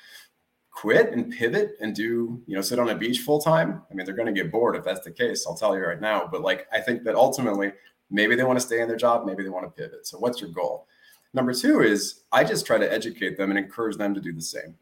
quit 0.81 1.13
and 1.13 1.33
pivot 1.33 1.77
and 1.81 1.93
do, 1.93 2.41
you 2.47 2.55
know, 2.55 2.61
sit 2.61 2.79
on 2.79 2.91
a 2.91 2.95
beach 2.95 3.21
full 3.21 3.41
time, 3.41 3.83
I 3.91 3.95
mean, 3.95 4.07
they're 4.07 4.15
going 4.15 4.33
to 4.33 4.43
get 4.43 4.53
bored 4.53 4.77
if 4.77 4.85
that's 4.85 5.01
the 5.01 5.11
case. 5.11 5.45
I'll 5.45 5.57
tell 5.57 5.75
you 5.75 5.85
right 5.85 6.01
now. 6.01 6.29
But 6.31 6.43
like, 6.43 6.69
I 6.73 6.81
think 6.81 7.03
that 7.03 7.17
ultimately, 7.17 7.73
maybe 8.11 8.37
they 8.37 8.45
want 8.45 8.61
to 8.61 8.65
stay 8.65 8.81
in 8.81 8.87
their 8.87 8.97
job, 8.97 9.27
maybe 9.27 9.43
they 9.43 9.49
want 9.49 9.67
to 9.67 9.83
pivot. 9.83 10.07
So, 10.07 10.19
what's 10.19 10.41
your 10.41 10.51
goal? 10.51 10.87
Number 11.35 11.53
two 11.53 11.83
is 11.83 12.23
I 12.31 12.45
just 12.45 12.65
try 12.65 12.79
to 12.79 12.93
educate 12.93 13.37
them 13.37 13.51
and 13.51 13.59
encourage 13.59 13.97
them 13.97 14.15
to 14.15 14.21
do 14.21 14.33
the 14.33 14.41
same. 14.41 14.77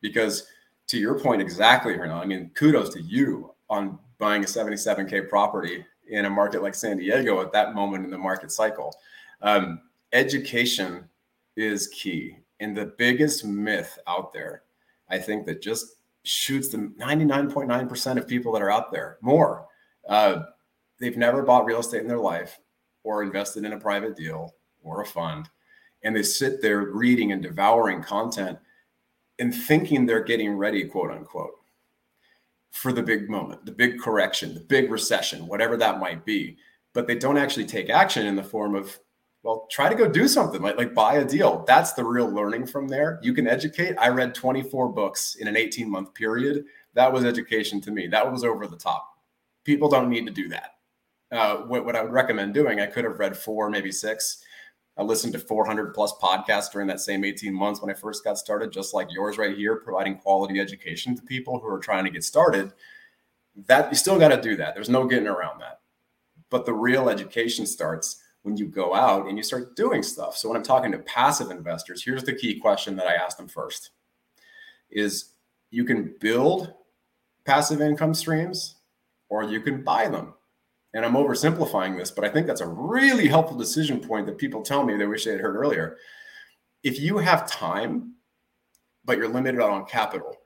Because 0.00 0.46
to 0.86 0.98
your 0.98 1.18
point, 1.18 1.42
exactly, 1.42 1.94
Hernan, 1.94 2.16
I 2.16 2.24
mean, 2.24 2.50
kudos 2.54 2.88
to 2.94 3.02
you 3.02 3.52
on 3.68 3.98
buying 4.18 4.42
a 4.42 4.46
77K 4.46 5.28
property 5.28 5.84
in 6.08 6.24
a 6.24 6.30
market 6.30 6.62
like 6.62 6.74
San 6.74 6.96
Diego 6.96 7.42
at 7.42 7.52
that 7.52 7.74
moment 7.74 8.06
in 8.06 8.10
the 8.10 8.18
market 8.18 8.50
cycle. 8.50 8.94
Um, 9.42 9.82
education 10.14 11.08
is 11.56 11.88
key. 11.88 12.38
And 12.60 12.74
the 12.74 12.94
biggest 12.96 13.44
myth 13.44 13.98
out 14.06 14.32
there 14.32 14.62
I 15.12 15.18
think 15.18 15.46
that 15.46 15.62
just 15.62 15.96
shoots 16.24 16.68
the 16.68 16.78
99.9% 16.78 18.16
of 18.16 18.26
people 18.26 18.52
that 18.52 18.62
are 18.62 18.70
out 18.70 18.90
there 18.90 19.18
more. 19.20 19.66
Uh, 20.08 20.44
they've 20.98 21.16
never 21.16 21.42
bought 21.42 21.66
real 21.66 21.80
estate 21.80 22.00
in 22.00 22.08
their 22.08 22.18
life 22.18 22.58
or 23.04 23.22
invested 23.22 23.64
in 23.64 23.74
a 23.74 23.78
private 23.80 24.16
deal 24.16 24.54
or 24.82 25.02
a 25.02 25.06
fund. 25.06 25.48
And 26.02 26.16
they 26.16 26.22
sit 26.22 26.62
there 26.62 26.80
reading 26.92 27.32
and 27.32 27.42
devouring 27.42 28.02
content 28.02 28.58
and 29.38 29.54
thinking 29.54 30.06
they're 30.06 30.24
getting 30.24 30.56
ready, 30.56 30.84
quote 30.84 31.10
unquote, 31.10 31.54
for 32.70 32.92
the 32.92 33.02
big 33.02 33.28
moment, 33.28 33.66
the 33.66 33.72
big 33.72 34.00
correction, 34.00 34.54
the 34.54 34.60
big 34.60 34.90
recession, 34.90 35.46
whatever 35.46 35.76
that 35.76 36.00
might 36.00 36.24
be. 36.24 36.56
But 36.94 37.06
they 37.06 37.16
don't 37.16 37.38
actually 37.38 37.66
take 37.66 37.90
action 37.90 38.26
in 38.26 38.36
the 38.36 38.42
form 38.42 38.74
of 38.74 38.98
well 39.42 39.66
try 39.70 39.88
to 39.88 39.94
go 39.94 40.08
do 40.08 40.28
something 40.28 40.62
like 40.62 40.76
like 40.76 40.94
buy 40.94 41.14
a 41.14 41.24
deal. 41.24 41.64
That's 41.66 41.92
the 41.92 42.04
real 42.04 42.28
learning 42.28 42.66
from 42.66 42.88
there. 42.88 43.18
You 43.22 43.34
can 43.34 43.46
educate. 43.46 43.96
I 43.98 44.08
read 44.08 44.34
24 44.34 44.88
books 44.90 45.36
in 45.36 45.48
an 45.48 45.56
18 45.56 45.90
month 45.90 46.14
period. 46.14 46.64
That 46.94 47.12
was 47.12 47.24
education 47.24 47.80
to 47.82 47.90
me. 47.90 48.06
That 48.06 48.30
was 48.30 48.44
over 48.44 48.66
the 48.66 48.76
top. 48.76 49.16
People 49.64 49.88
don't 49.88 50.10
need 50.10 50.26
to 50.26 50.32
do 50.32 50.48
that. 50.48 50.76
Uh, 51.30 51.56
what, 51.62 51.86
what 51.86 51.96
i 51.96 52.02
would 52.02 52.12
recommend 52.12 52.52
doing 52.52 52.78
i 52.78 52.84
could 52.84 53.04
have 53.04 53.18
read 53.18 53.36
four 53.36 53.70
maybe 53.70 53.90
six. 53.90 54.44
I 54.98 55.02
listened 55.02 55.32
to 55.32 55.38
400 55.38 55.94
plus 55.94 56.12
podcasts 56.22 56.70
during 56.70 56.86
that 56.88 57.00
same 57.00 57.24
18 57.24 57.54
months 57.54 57.80
when 57.80 57.90
i 57.90 57.94
first 57.94 58.22
got 58.22 58.36
started 58.36 58.70
just 58.70 58.92
like 58.92 59.08
yours 59.10 59.38
right 59.38 59.56
here 59.56 59.76
providing 59.76 60.18
quality 60.18 60.60
education 60.60 61.16
to 61.16 61.22
people 61.22 61.58
who 61.58 61.68
are 61.68 61.78
trying 61.78 62.04
to 62.04 62.10
get 62.10 62.22
started. 62.22 62.72
That 63.66 63.90
you 63.90 63.96
still 63.96 64.18
got 64.18 64.28
to 64.28 64.40
do 64.40 64.56
that. 64.56 64.74
There's 64.74 64.88
no 64.88 65.06
getting 65.06 65.26
around 65.26 65.60
that. 65.60 65.80
But 66.50 66.66
the 66.66 66.74
real 66.74 67.08
education 67.08 67.66
starts 67.66 68.22
when 68.42 68.56
you 68.56 68.66
go 68.66 68.94
out 68.94 69.28
and 69.28 69.36
you 69.36 69.42
start 69.42 69.76
doing 69.76 70.02
stuff. 70.02 70.36
So 70.36 70.48
when 70.48 70.56
I'm 70.56 70.64
talking 70.64 70.92
to 70.92 70.98
passive 70.98 71.50
investors, 71.50 72.02
here's 72.04 72.24
the 72.24 72.34
key 72.34 72.58
question 72.58 72.96
that 72.96 73.06
I 73.06 73.14
ask 73.14 73.36
them 73.36 73.48
first 73.48 73.90
is 74.90 75.30
you 75.70 75.84
can 75.84 76.14
build 76.20 76.74
passive 77.44 77.80
income 77.80 78.14
streams 78.14 78.76
or 79.28 79.44
you 79.44 79.60
can 79.60 79.82
buy 79.82 80.08
them. 80.08 80.34
And 80.94 81.04
I'm 81.06 81.14
oversimplifying 81.14 81.96
this, 81.96 82.10
but 82.10 82.24
I 82.24 82.28
think 82.28 82.46
that's 82.46 82.60
a 82.60 82.66
really 82.66 83.26
helpful 83.26 83.56
decision 83.56 83.98
point 83.98 84.26
that 84.26 84.36
people 84.36 84.60
tell 84.60 84.84
me 84.84 84.96
they 84.96 85.06
wish 85.06 85.24
they 85.24 85.32
had 85.32 85.40
heard 85.40 85.56
earlier. 85.56 85.96
If 86.82 87.00
you 87.00 87.16
have 87.18 87.50
time, 87.50 88.16
but 89.04 89.16
you're 89.16 89.28
limited 89.28 89.60
on 89.60 89.86
capital, 89.86 90.36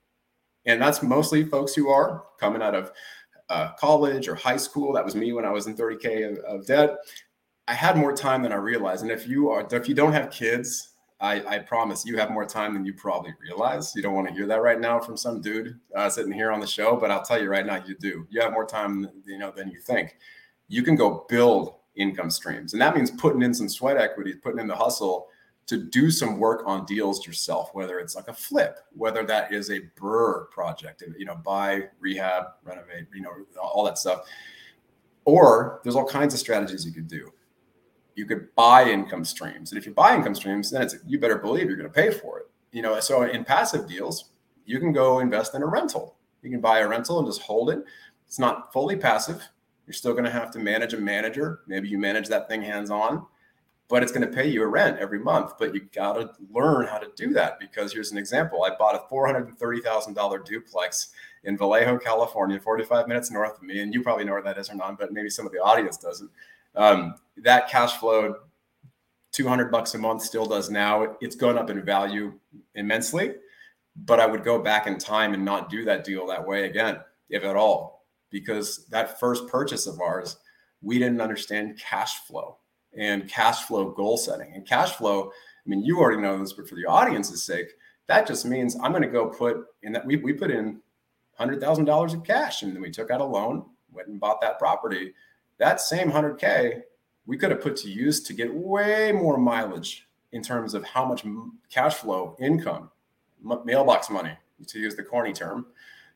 and 0.64 0.80
that's 0.80 1.02
mostly 1.02 1.44
folks 1.44 1.74
who 1.74 1.88
are 1.88 2.24
coming 2.38 2.62
out 2.62 2.74
of 2.76 2.92
uh, 3.48 3.72
college 3.72 4.28
or 4.28 4.34
high 4.34 4.56
school. 4.56 4.92
That 4.92 5.04
was 5.04 5.14
me 5.14 5.32
when 5.32 5.44
I 5.44 5.50
was 5.50 5.66
in 5.66 5.76
30K 5.76 6.30
of, 6.30 6.38
of 6.44 6.66
debt. 6.66 6.96
I 7.68 7.74
had 7.74 7.96
more 7.96 8.12
time 8.12 8.42
than 8.42 8.52
I 8.52 8.56
realized. 8.56 9.02
And 9.02 9.10
if 9.10 9.26
you 9.26 9.50
are, 9.50 9.66
if 9.70 9.88
you 9.88 9.94
don't 9.94 10.12
have 10.12 10.30
kids, 10.30 10.90
I, 11.20 11.42
I, 11.56 11.58
promise 11.60 12.04
you 12.04 12.18
have 12.18 12.30
more 12.30 12.44
time 12.44 12.74
than 12.74 12.84
you 12.84 12.92
probably 12.92 13.34
realize. 13.40 13.92
You 13.96 14.02
don't 14.02 14.14
want 14.14 14.28
to 14.28 14.34
hear 14.34 14.46
that 14.46 14.60
right 14.60 14.78
now 14.78 15.00
from 15.00 15.16
some 15.16 15.40
dude 15.40 15.78
uh, 15.94 16.10
sitting 16.10 16.32
here 16.32 16.52
on 16.52 16.60
the 16.60 16.66
show, 16.66 16.96
but 16.96 17.10
I'll 17.10 17.24
tell 17.24 17.40
you 17.40 17.48
right 17.48 17.64
now, 17.64 17.82
you 17.86 17.96
do. 17.96 18.26
You 18.28 18.42
have 18.42 18.52
more 18.52 18.66
time, 18.66 19.08
you 19.24 19.38
know, 19.38 19.50
than 19.50 19.70
you 19.70 19.80
think. 19.80 20.18
You 20.68 20.82
can 20.82 20.94
go 20.94 21.24
build 21.28 21.74
income 21.96 22.30
streams, 22.30 22.74
and 22.74 22.82
that 22.82 22.94
means 22.94 23.10
putting 23.10 23.42
in 23.42 23.54
some 23.54 23.68
sweat 23.68 23.96
equity, 23.96 24.34
putting 24.34 24.60
in 24.60 24.66
the 24.66 24.76
hustle 24.76 25.28
to 25.68 25.78
do 25.78 26.10
some 26.10 26.38
work 26.38 26.62
on 26.66 26.84
deals 26.84 27.26
yourself. 27.26 27.70
Whether 27.72 27.98
it's 27.98 28.14
like 28.14 28.28
a 28.28 28.34
flip, 28.34 28.80
whether 28.92 29.24
that 29.24 29.52
is 29.52 29.70
a 29.70 29.80
BRRRR 29.98 30.50
project, 30.50 31.02
you 31.18 31.24
know, 31.24 31.36
buy, 31.36 31.84
rehab, 31.98 32.44
renovate, 32.62 33.06
you 33.14 33.22
know, 33.22 33.32
all 33.58 33.84
that 33.84 33.96
stuff, 33.96 34.26
or 35.24 35.80
there's 35.82 35.96
all 35.96 36.06
kinds 36.06 36.34
of 36.34 36.40
strategies 36.40 36.84
you 36.84 36.92
could 36.92 37.08
do 37.08 37.32
you 38.16 38.24
could 38.24 38.52
buy 38.56 38.90
income 38.90 39.24
streams. 39.24 39.70
And 39.70 39.78
if 39.78 39.86
you 39.86 39.92
buy 39.92 40.16
income 40.16 40.34
streams, 40.34 40.70
then 40.70 40.82
it's 40.82 40.96
you 41.06 41.20
better 41.20 41.38
believe 41.38 41.68
you're 41.68 41.76
going 41.76 41.88
to 41.88 41.94
pay 41.94 42.10
for 42.10 42.40
it. 42.40 42.50
You 42.72 42.82
know, 42.82 42.98
so 42.98 43.22
in 43.22 43.44
passive 43.44 43.86
deals, 43.86 44.30
you 44.64 44.80
can 44.80 44.92
go 44.92 45.20
invest 45.20 45.54
in 45.54 45.62
a 45.62 45.66
rental. 45.66 46.16
You 46.42 46.50
can 46.50 46.60
buy 46.60 46.80
a 46.80 46.88
rental 46.88 47.18
and 47.18 47.28
just 47.28 47.42
hold 47.42 47.70
it. 47.70 47.84
It's 48.26 48.38
not 48.38 48.72
fully 48.72 48.96
passive. 48.96 49.42
You're 49.86 49.94
still 49.94 50.12
going 50.12 50.24
to 50.24 50.30
have 50.30 50.50
to 50.52 50.58
manage 50.58 50.94
a 50.94 50.98
manager. 50.98 51.60
Maybe 51.66 51.88
you 51.88 51.98
manage 51.98 52.28
that 52.28 52.48
thing 52.48 52.62
hands 52.62 52.90
on, 52.90 53.24
but 53.88 54.02
it's 54.02 54.10
going 54.10 54.26
to 54.28 54.34
pay 54.34 54.48
you 54.48 54.62
a 54.62 54.66
rent 54.66 54.98
every 54.98 55.20
month. 55.20 55.52
But 55.58 55.74
you 55.74 55.82
got 55.92 56.14
to 56.14 56.30
learn 56.50 56.86
how 56.86 56.98
to 56.98 57.08
do 57.14 57.32
that 57.34 57.60
because 57.60 57.92
here's 57.92 58.12
an 58.12 58.18
example. 58.18 58.64
I 58.64 58.70
bought 58.76 58.96
a 58.96 59.14
$430,000 59.14 60.44
duplex 60.44 61.10
in 61.44 61.56
Vallejo, 61.56 61.98
California, 61.98 62.58
45 62.58 63.06
minutes 63.06 63.30
north 63.30 63.58
of 63.58 63.62
me. 63.62 63.80
And 63.80 63.94
you 63.94 64.02
probably 64.02 64.24
know 64.24 64.32
where 64.32 64.42
that 64.42 64.58
is 64.58 64.70
or 64.70 64.74
not, 64.74 64.98
but 64.98 65.12
maybe 65.12 65.30
some 65.30 65.46
of 65.46 65.52
the 65.52 65.62
audience 65.62 65.98
doesn't. 65.98 66.30
Um, 66.76 67.14
that 67.38 67.68
cash 67.68 67.96
flow 67.96 68.36
200 69.36 69.70
bucks 69.70 69.94
a 69.94 69.98
month, 69.98 70.22
still 70.22 70.46
does 70.46 70.70
now. 70.70 71.16
It's 71.20 71.36
gone 71.36 71.58
up 71.58 71.68
in 71.68 71.84
value 71.84 72.32
immensely, 72.74 73.34
but 73.94 74.18
I 74.18 74.26
would 74.26 74.42
go 74.42 74.58
back 74.58 74.86
in 74.86 74.96
time 74.96 75.34
and 75.34 75.44
not 75.44 75.68
do 75.68 75.84
that 75.84 76.04
deal 76.04 76.26
that 76.26 76.46
way 76.46 76.64
again, 76.64 77.00
if 77.28 77.44
at 77.44 77.54
all, 77.54 78.06
because 78.30 78.86
that 78.86 79.20
first 79.20 79.46
purchase 79.48 79.86
of 79.86 80.00
ours, 80.00 80.38
we 80.80 80.98
didn't 80.98 81.20
understand 81.20 81.78
cash 81.78 82.20
flow 82.20 82.56
and 82.96 83.28
cash 83.28 83.64
flow 83.64 83.90
goal 83.90 84.16
setting. 84.16 84.52
And 84.54 84.66
cash 84.66 84.92
flow, 84.92 85.24
I 85.26 85.68
mean, 85.68 85.84
you 85.84 85.98
already 85.98 86.22
know 86.22 86.38
this, 86.38 86.54
but 86.54 86.66
for 86.66 86.74
the 86.74 86.86
audience's 86.86 87.44
sake, 87.44 87.68
that 88.08 88.26
just 88.26 88.46
means 88.46 88.74
I'm 88.82 88.92
going 88.92 89.02
to 89.02 89.08
go 89.08 89.28
put 89.28 89.58
in 89.82 89.92
that 89.92 90.06
we, 90.06 90.16
we 90.16 90.32
put 90.32 90.50
in 90.50 90.80
$100,000 91.38 92.14
of 92.14 92.24
cash 92.24 92.62
and 92.62 92.74
then 92.74 92.80
we 92.80 92.90
took 92.90 93.10
out 93.10 93.20
a 93.20 93.24
loan, 93.24 93.66
went 93.90 94.08
and 94.08 94.18
bought 94.18 94.40
that 94.40 94.58
property. 94.58 95.12
That 95.58 95.80
same 95.80 96.10
100K, 96.10 96.82
we 97.26 97.36
could 97.36 97.50
have 97.50 97.60
put 97.60 97.76
to 97.78 97.90
use 97.90 98.20
to 98.24 98.32
get 98.32 98.52
way 98.52 99.12
more 99.12 99.38
mileage 99.38 100.06
in 100.32 100.42
terms 100.42 100.74
of 100.74 100.84
how 100.84 101.04
much 101.04 101.24
cash 101.70 101.94
flow, 101.94 102.36
income, 102.38 102.90
mailbox 103.64 104.10
money, 104.10 104.32
to 104.66 104.78
use 104.78 104.96
the 104.96 105.02
corny 105.02 105.32
term, 105.32 105.66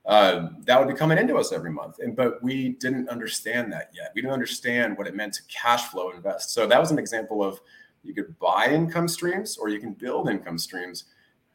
uh, 0.06 0.48
that 0.64 0.78
would 0.78 0.88
be 0.88 0.98
coming 0.98 1.18
into 1.18 1.36
us 1.36 1.52
every 1.52 1.70
month. 1.70 1.98
And 1.98 2.16
but 2.16 2.42
we 2.42 2.70
didn't 2.70 3.08
understand 3.08 3.72
that 3.72 3.90
yet. 3.94 4.12
We 4.14 4.22
didn't 4.22 4.34
understand 4.34 4.96
what 4.96 5.06
it 5.06 5.14
meant 5.14 5.34
to 5.34 5.42
cash 5.44 5.84
flow 5.88 6.10
invest. 6.10 6.50
So 6.50 6.66
that 6.66 6.80
was 6.80 6.90
an 6.90 6.98
example 6.98 7.44
of 7.44 7.60
you 8.02 8.14
could 8.14 8.38
buy 8.38 8.68
income 8.70 9.08
streams 9.08 9.58
or 9.58 9.68
you 9.68 9.78
can 9.78 9.92
build 9.92 10.28
income 10.28 10.58
streams, 10.58 11.04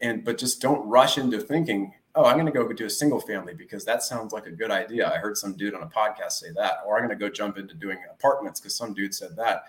and 0.02 0.24
but 0.24 0.38
just 0.38 0.62
don't 0.62 0.88
rush 0.88 1.18
into 1.18 1.40
thinking 1.40 1.94
oh, 2.16 2.26
I'm 2.26 2.36
going 2.36 2.46
to 2.46 2.52
go 2.52 2.72
do 2.72 2.86
a 2.86 2.90
single 2.90 3.20
family 3.20 3.54
because 3.54 3.86
that 3.86 4.04
sounds 4.04 4.34
like 4.34 4.46
a 4.46 4.52
good 4.52 4.72
idea. 4.72 5.12
I 5.12 5.18
heard 5.18 5.38
some 5.38 5.56
dude 5.56 5.74
on 5.74 5.84
a 5.84 5.88
podcast 5.88 6.34
say 6.34 6.48
that, 6.56 6.80
or 6.86 6.98
I'm 6.98 7.06
going 7.06 7.18
to 7.18 7.24
go 7.24 7.30
jump 7.30 7.58
into 7.58 7.76
doing 7.76 7.98
apartments 8.12 8.60
because 8.60 8.76
some 8.76 8.94
dude 8.94 9.14
said 9.14 9.36
that. 9.36 9.66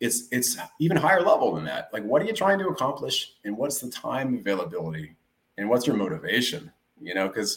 It's 0.00 0.26
it's 0.32 0.56
even 0.80 0.96
higher 0.96 1.22
level 1.22 1.54
than 1.54 1.64
that. 1.66 1.90
Like, 1.92 2.02
what 2.02 2.20
are 2.22 2.24
you 2.24 2.32
trying 2.32 2.58
to 2.58 2.68
accomplish, 2.68 3.34
and 3.44 3.56
what's 3.56 3.78
the 3.78 3.88
time 3.88 4.34
availability, 4.34 5.14
and 5.58 5.68
what's 5.68 5.86
your 5.86 5.96
motivation? 5.96 6.72
You 7.00 7.14
know, 7.14 7.28
because 7.28 7.56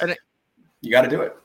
you 0.82 0.92
got 0.92 1.01
to 1.01 1.10
do 1.10 1.22
it. 1.22 1.36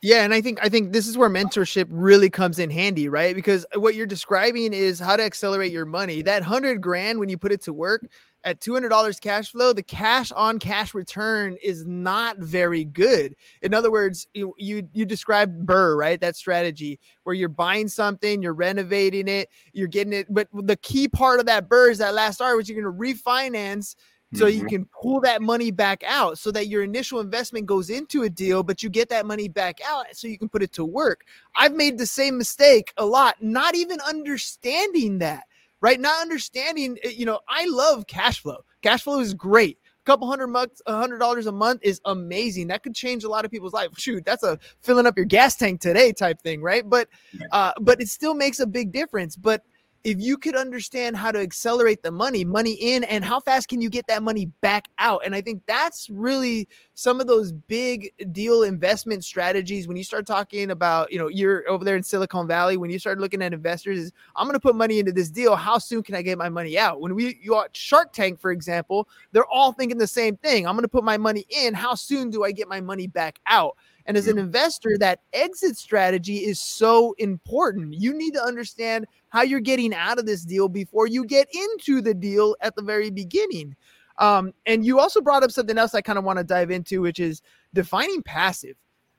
Yeah, 0.00 0.22
and 0.22 0.34
I 0.34 0.42
think 0.42 0.58
I 0.62 0.68
think 0.68 0.92
this 0.92 1.08
is 1.08 1.16
where 1.16 1.30
mentorship 1.30 1.86
really 1.88 2.28
comes 2.28 2.58
in 2.58 2.70
handy, 2.70 3.08
right? 3.08 3.34
Because 3.34 3.64
what 3.74 3.94
you're 3.94 4.06
describing 4.06 4.74
is 4.74 5.00
how 5.00 5.16
to 5.16 5.22
accelerate 5.22 5.72
your 5.72 5.86
money. 5.86 6.20
That 6.20 6.42
hundred 6.42 6.82
grand 6.82 7.18
when 7.18 7.30
you 7.30 7.38
put 7.38 7.52
it 7.52 7.62
to 7.62 7.72
work, 7.72 8.06
at 8.44 8.60
$200 8.60 9.20
cash 9.20 9.50
flow, 9.50 9.72
the 9.72 9.82
cash 9.82 10.30
on 10.32 10.58
cash 10.58 10.94
return 10.94 11.56
is 11.62 11.86
not 11.86 12.38
very 12.38 12.84
good. 12.84 13.34
In 13.62 13.74
other 13.74 13.90
words, 13.90 14.28
you, 14.34 14.54
you 14.58 14.88
you 14.92 15.04
described 15.04 15.66
BRRRR, 15.66 15.96
right? 15.96 16.20
That 16.20 16.36
strategy 16.36 17.00
where 17.24 17.34
you're 17.34 17.48
buying 17.48 17.88
something, 17.88 18.42
you're 18.42 18.54
renovating 18.54 19.28
it, 19.28 19.48
you're 19.72 19.88
getting 19.88 20.12
it. 20.12 20.26
But 20.32 20.48
the 20.52 20.76
key 20.76 21.08
part 21.08 21.40
of 21.40 21.46
that 21.46 21.68
BRRRR 21.68 21.90
is 21.92 21.98
that 21.98 22.14
last 22.14 22.40
R, 22.40 22.56
which 22.56 22.68
you're 22.68 22.80
going 22.80 22.94
to 22.94 23.14
refinance 23.14 23.96
so 24.32 24.46
you 24.46 24.60
mm-hmm. 24.60 24.68
can 24.68 24.88
pull 25.00 25.20
that 25.20 25.42
money 25.42 25.70
back 25.70 26.02
out 26.04 26.38
so 26.38 26.50
that 26.50 26.66
your 26.66 26.82
initial 26.82 27.20
investment 27.20 27.66
goes 27.66 27.90
into 27.90 28.22
a 28.22 28.30
deal 28.30 28.62
but 28.62 28.82
you 28.82 28.88
get 28.88 29.08
that 29.08 29.26
money 29.26 29.48
back 29.48 29.78
out 29.86 30.06
so 30.12 30.26
you 30.26 30.38
can 30.38 30.48
put 30.48 30.62
it 30.62 30.72
to 30.72 30.84
work 30.84 31.24
i've 31.56 31.74
made 31.74 31.98
the 31.98 32.06
same 32.06 32.36
mistake 32.36 32.92
a 32.96 33.04
lot 33.04 33.36
not 33.40 33.74
even 33.76 34.00
understanding 34.00 35.18
that 35.18 35.44
right? 35.84 36.00
Not 36.00 36.18
understanding, 36.22 36.96
eh, 37.04 37.10
you 37.10 37.26
know, 37.26 37.40
I 37.46 37.66
love 37.66 38.06
cash 38.06 38.40
flow. 38.40 38.64
Cash 38.80 39.02
flow 39.02 39.20
is 39.20 39.34
great. 39.34 39.76
A 40.00 40.04
couple 40.06 40.26
hundred 40.26 40.46
bucks, 40.46 40.80
a 40.86 40.96
hundred 40.96 41.18
dollars 41.18 41.46
a 41.46 41.52
month 41.52 41.80
is 41.82 42.00
amazing. 42.06 42.68
That 42.68 42.82
could 42.82 42.94
change 42.94 43.22
a 43.22 43.28
lot 43.28 43.44
of 43.44 43.50
people's 43.50 43.74
life. 43.74 43.90
Shoot, 43.98 44.24
that's 44.24 44.42
a 44.42 44.58
filling 44.80 45.04
up 45.04 45.14
your 45.18 45.26
gas 45.26 45.56
tank 45.56 45.82
today 45.82 46.10
type 46.14 46.40
thing, 46.40 46.62
right? 46.62 46.88
But, 46.88 47.08
uh, 47.52 47.72
but 47.82 48.00
it 48.00 48.08
still 48.08 48.32
makes 48.32 48.60
a 48.60 48.66
big 48.66 48.92
difference. 48.92 49.36
But 49.36 49.60
if 50.04 50.20
you 50.20 50.36
could 50.36 50.54
understand 50.54 51.16
how 51.16 51.32
to 51.32 51.40
accelerate 51.40 52.02
the 52.02 52.10
money, 52.10 52.44
money 52.44 52.74
in, 52.74 53.04
and 53.04 53.24
how 53.24 53.40
fast 53.40 53.68
can 53.68 53.80
you 53.80 53.88
get 53.88 54.06
that 54.06 54.22
money 54.22 54.46
back 54.60 54.86
out? 54.98 55.22
And 55.24 55.34
I 55.34 55.40
think 55.40 55.62
that's 55.66 56.10
really 56.10 56.68
some 56.92 57.22
of 57.22 57.26
those 57.26 57.52
big 57.52 58.12
deal 58.30 58.64
investment 58.64 59.24
strategies. 59.24 59.88
When 59.88 59.96
you 59.96 60.04
start 60.04 60.26
talking 60.26 60.70
about, 60.70 61.10
you 61.10 61.18
know, 61.18 61.28
you're 61.28 61.66
over 61.70 61.86
there 61.86 61.96
in 61.96 62.02
Silicon 62.02 62.46
Valley, 62.46 62.76
when 62.76 62.90
you 62.90 62.98
start 62.98 63.18
looking 63.18 63.40
at 63.40 63.54
investors, 63.54 63.98
is 63.98 64.12
I'm 64.36 64.46
going 64.46 64.52
to 64.52 64.60
put 64.60 64.76
money 64.76 64.98
into 64.98 65.12
this 65.12 65.30
deal. 65.30 65.56
How 65.56 65.78
soon 65.78 66.02
can 66.02 66.14
I 66.14 66.20
get 66.20 66.36
my 66.36 66.50
money 66.50 66.78
out? 66.78 67.00
When 67.00 67.14
we 67.14 67.38
you 67.40 67.52
watch 67.52 67.74
Shark 67.74 68.12
Tank, 68.12 68.38
for 68.38 68.52
example, 68.52 69.08
they're 69.32 69.46
all 69.46 69.72
thinking 69.72 69.96
the 69.96 70.06
same 70.06 70.36
thing. 70.36 70.66
I'm 70.66 70.74
going 70.74 70.82
to 70.82 70.88
put 70.88 71.04
my 71.04 71.16
money 71.16 71.46
in. 71.48 71.72
How 71.72 71.94
soon 71.94 72.28
do 72.28 72.44
I 72.44 72.52
get 72.52 72.68
my 72.68 72.82
money 72.82 73.06
back 73.06 73.40
out? 73.46 73.78
And 74.06 74.16
as 74.16 74.28
an 74.28 74.38
investor, 74.38 74.96
that 74.98 75.20
exit 75.32 75.76
strategy 75.76 76.38
is 76.38 76.60
so 76.60 77.14
important. 77.18 77.94
You 77.94 78.12
need 78.12 78.32
to 78.34 78.42
understand 78.42 79.06
how 79.30 79.42
you're 79.42 79.60
getting 79.60 79.94
out 79.94 80.18
of 80.18 80.26
this 80.26 80.44
deal 80.44 80.68
before 80.68 81.06
you 81.06 81.24
get 81.24 81.48
into 81.52 82.02
the 82.02 82.14
deal 82.14 82.54
at 82.60 82.76
the 82.76 82.82
very 82.82 83.10
beginning. 83.10 83.74
Um, 84.18 84.52
and 84.66 84.84
you 84.84 85.00
also 85.00 85.20
brought 85.20 85.42
up 85.42 85.50
something 85.50 85.78
else 85.78 85.94
I 85.94 86.00
kind 86.00 86.18
of 86.18 86.24
want 86.24 86.38
to 86.38 86.44
dive 86.44 86.70
into, 86.70 87.00
which 87.00 87.18
is 87.18 87.42
defining 87.72 88.22
passive, 88.22 88.76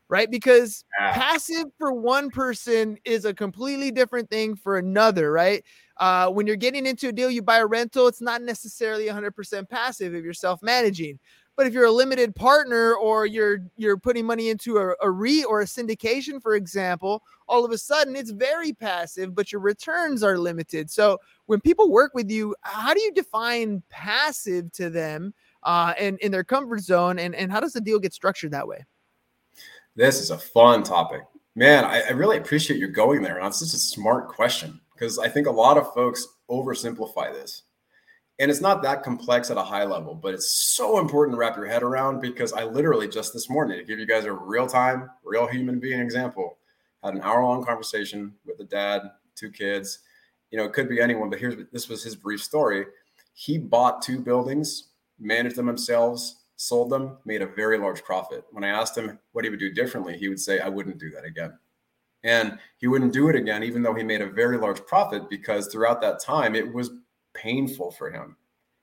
right? 0.07 0.29
Because 0.29 0.85
yeah. 0.99 1.13
passive 1.13 1.65
for 1.77 1.91
one 1.91 2.29
person 2.29 2.97
is 3.03 3.25
a 3.25 3.33
completely 3.33 3.91
different 3.91 4.29
thing 4.29 4.55
for 4.55 4.77
another, 4.77 5.31
right? 5.31 5.65
Uh, 5.97 6.29
when 6.29 6.45
you're 6.45 6.55
getting 6.55 6.85
into 6.85 7.09
a 7.09 7.11
deal, 7.11 7.29
you 7.29 7.41
buy 7.41 7.57
a 7.57 7.65
rental, 7.65 8.07
it's 8.07 8.21
not 8.21 8.41
necessarily 8.41 9.07
100% 9.07 9.69
passive 9.69 10.13
if 10.13 10.23
you're 10.23 10.33
self 10.33 10.61
managing. 10.61 11.19
But 11.55 11.67
if 11.67 11.73
you're 11.73 11.85
a 11.85 11.91
limited 11.91 12.35
partner 12.35 12.95
or 12.95 13.25
you're 13.25 13.59
you're 13.77 13.97
putting 13.97 14.25
money 14.25 14.49
into 14.49 14.77
a, 14.77 14.89
a 15.01 15.45
or 15.45 15.61
a 15.61 15.65
syndication, 15.65 16.41
for 16.41 16.55
example, 16.55 17.23
all 17.47 17.63
of 17.63 17.71
a 17.71 17.77
sudden 17.77 18.15
it's 18.15 18.31
very 18.31 18.73
passive, 18.73 19.33
but 19.33 19.51
your 19.51 19.61
returns 19.61 20.21
are 20.21 20.37
limited. 20.37 20.91
So 20.91 21.17
when 21.45 21.61
people 21.61 21.89
work 21.91 22.13
with 22.13 22.29
you, 22.29 22.55
how 22.61 22.93
do 22.93 23.01
you 23.01 23.13
define 23.13 23.81
passive 23.89 24.71
to 24.73 24.89
them 24.89 25.33
uh, 25.63 25.93
and 25.97 26.19
in 26.19 26.31
their 26.31 26.43
comfort 26.43 26.81
zone, 26.81 27.19
and 27.19 27.33
and 27.33 27.51
how 27.51 27.59
does 27.59 27.73
the 27.73 27.81
deal 27.81 27.99
get 27.99 28.13
structured 28.13 28.51
that 28.51 28.67
way? 28.67 28.85
This 29.95 30.19
is 30.19 30.31
a 30.31 30.37
fun 30.37 30.83
topic, 30.83 31.21
man. 31.55 31.85
I, 31.85 32.01
I 32.01 32.09
really 32.11 32.37
appreciate 32.37 32.79
you 32.79 32.89
going 32.89 33.21
there, 33.21 33.37
and 33.37 33.47
it's 33.47 33.59
just 33.59 33.73
a 33.73 33.77
smart 33.77 34.27
question 34.27 34.81
because 34.93 35.17
I 35.19 35.29
think 35.29 35.47
a 35.47 35.51
lot 35.51 35.77
of 35.77 35.93
folks 35.93 36.27
oversimplify 36.49 37.33
this 37.33 37.63
and 38.39 38.51
it's 38.51 38.61
not 38.61 38.81
that 38.83 39.03
complex 39.03 39.49
at 39.49 39.57
a 39.57 39.63
high 39.63 39.85
level, 39.85 40.13
but 40.13 40.33
it's 40.33 40.51
so 40.75 40.99
important 40.99 41.35
to 41.35 41.37
wrap 41.39 41.55
your 41.55 41.67
head 41.67 41.83
around 41.83 42.19
because 42.19 42.51
I 42.51 42.65
literally 42.65 43.07
just 43.07 43.33
this 43.33 43.49
morning, 43.49 43.77
to 43.77 43.85
give 43.85 43.97
you 43.97 44.05
guys 44.05 44.25
a 44.25 44.33
real 44.33 44.67
time, 44.67 45.09
real 45.23 45.47
human 45.47 45.79
being 45.79 46.01
example, 46.01 46.57
had 47.03 47.13
an 47.13 47.21
hour 47.21 47.43
long 47.43 47.63
conversation 47.63 48.33
with 48.45 48.59
a 48.59 48.65
dad, 48.65 49.03
two 49.35 49.51
kids. 49.51 49.99
You 50.51 50.57
know, 50.57 50.65
it 50.65 50.73
could 50.73 50.89
be 50.89 50.99
anyone, 50.99 51.29
but 51.29 51.39
here's 51.39 51.55
this 51.71 51.87
was 51.87 52.03
his 52.03 52.15
brief 52.15 52.43
story. 52.43 52.85
He 53.33 53.57
bought 53.57 54.01
two 54.01 54.19
buildings, 54.19 54.89
managed 55.19 55.55
them 55.55 55.67
themselves, 55.67 56.43
sold 56.57 56.89
them, 56.89 57.17
made 57.25 57.41
a 57.41 57.47
very 57.47 57.77
large 57.77 58.03
profit. 58.03 58.43
When 58.51 58.63
I 58.63 58.69
asked 58.69 58.97
him 58.97 59.17
what 59.31 59.45
he 59.45 59.49
would 59.49 59.59
do 59.59 59.73
differently, 59.73 60.17
he 60.17 60.27
would 60.29 60.39
say, 60.39 60.59
I 60.59 60.69
wouldn't 60.69 60.99
do 60.99 61.09
that 61.11 61.25
again. 61.25 61.57
And 62.23 62.57
he 62.77 62.87
wouldn't 62.87 63.13
do 63.13 63.29
it 63.29 63.35
again, 63.35 63.63
even 63.63 63.83
though 63.83 63.93
he 63.93 64.03
made 64.03 64.21
a 64.21 64.29
very 64.29 64.57
large 64.57 64.83
profit, 64.85 65.29
because 65.29 65.67
throughout 65.67 66.01
that 66.01 66.19
time, 66.19 66.55
it 66.55 66.73
was 66.73 66.91
painful 67.35 67.91
for 67.91 68.09
him. 68.09 68.35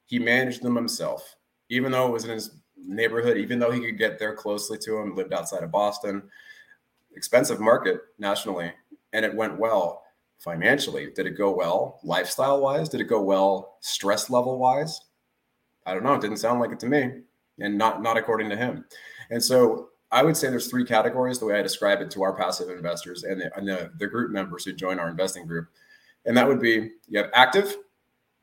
He 0.07 0.19
managed 0.19 0.63
them 0.63 0.77
himself, 0.77 1.37
even 1.69 1.91
though 1.91 2.07
it 2.07 2.13
was 2.13 2.25
in 2.25 2.31
his 2.31 2.57
neighborhood, 2.77 3.37
even 3.37 3.59
though 3.59 3.71
he 3.71 3.81
could 3.81 3.99
get 3.99 4.19
there 4.19 4.35
closely 4.35 4.79
to 4.79 4.99
him, 4.99 5.17
lived 5.17 5.33
outside 5.33 5.63
of 5.63 5.71
Boston, 5.71 6.23
expensive 7.15 7.61
market 7.61 8.01
nationally, 8.19 8.73
and 9.13 9.25
it 9.25 9.35
went 9.35 9.59
well 9.59 10.03
financially. 10.39 11.11
Did 11.15 11.27
it 11.27 11.39
go 11.39 11.51
well 11.51 12.01
lifestyle 12.03 12.61
wise? 12.61 12.89
Did 12.89 13.01
it 13.01 13.09
go 13.09 13.23
well 13.23 13.79
stress 13.81 14.31
level 14.31 14.59
wise? 14.59 15.01
I 15.87 15.95
don't 15.95 16.05
know. 16.05 16.15
It 16.15 16.21
didn't 16.21 16.39
sound 16.39 16.61
like 16.61 16.73
it 16.73 16.81
to 16.81 16.87
me, 16.87 17.11
and 17.59 17.79
not 17.79 18.03
not 18.03 18.17
according 18.17 18.51
to 18.51 18.57
him. 18.57 18.85
And 19.31 19.43
so 19.43 19.89
I 20.11 20.23
would 20.23 20.37
say 20.37 20.51
there's 20.51 20.69
three 20.69 20.85
categories 20.85 21.39
the 21.39 21.47
way 21.47 21.59
I 21.59 21.63
describe 21.63 22.03
it 22.03 22.11
to 22.13 22.23
our 22.23 22.37
passive 22.37 22.69
investors 22.69 23.25
and 23.25 23.41
the, 23.41 23.57
and 23.57 23.67
the, 23.67 23.91
the 23.99 24.07
group 24.07 24.31
members 24.31 24.65
who 24.65 24.75
join 24.75 24.99
our 24.99 25.09
investing 25.09 25.47
group. 25.47 25.69
And 26.27 26.37
that 26.37 26.47
would 26.47 26.61
be 26.61 26.91
you 27.09 27.19
have 27.19 27.31
active, 27.33 27.77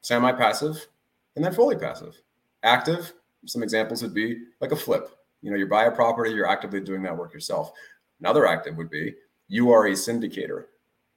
semi 0.10 0.32
passive, 0.32 0.88
and 1.36 1.46
then 1.46 1.54
fully 1.54 1.76
passive. 1.76 2.20
Active, 2.64 3.14
some 3.46 3.62
examples 3.62 4.02
would 4.02 4.14
be 4.14 4.40
like 4.60 4.72
a 4.72 4.76
flip. 4.76 5.12
You 5.44 5.52
know, 5.52 5.58
you 5.58 5.68
buy 5.68 5.86
a 5.86 5.92
property, 5.92 6.32
you're 6.32 6.50
actively 6.50 6.82
doing 6.82 7.04
that 7.04 7.16
work 7.16 7.32
yourself. 7.32 7.72
Another 8.20 8.48
active 8.48 8.76
would 8.78 8.90
be 8.90 9.14
you 9.50 9.72
are 9.72 9.86
a 9.86 9.92
syndicator. 9.92 10.66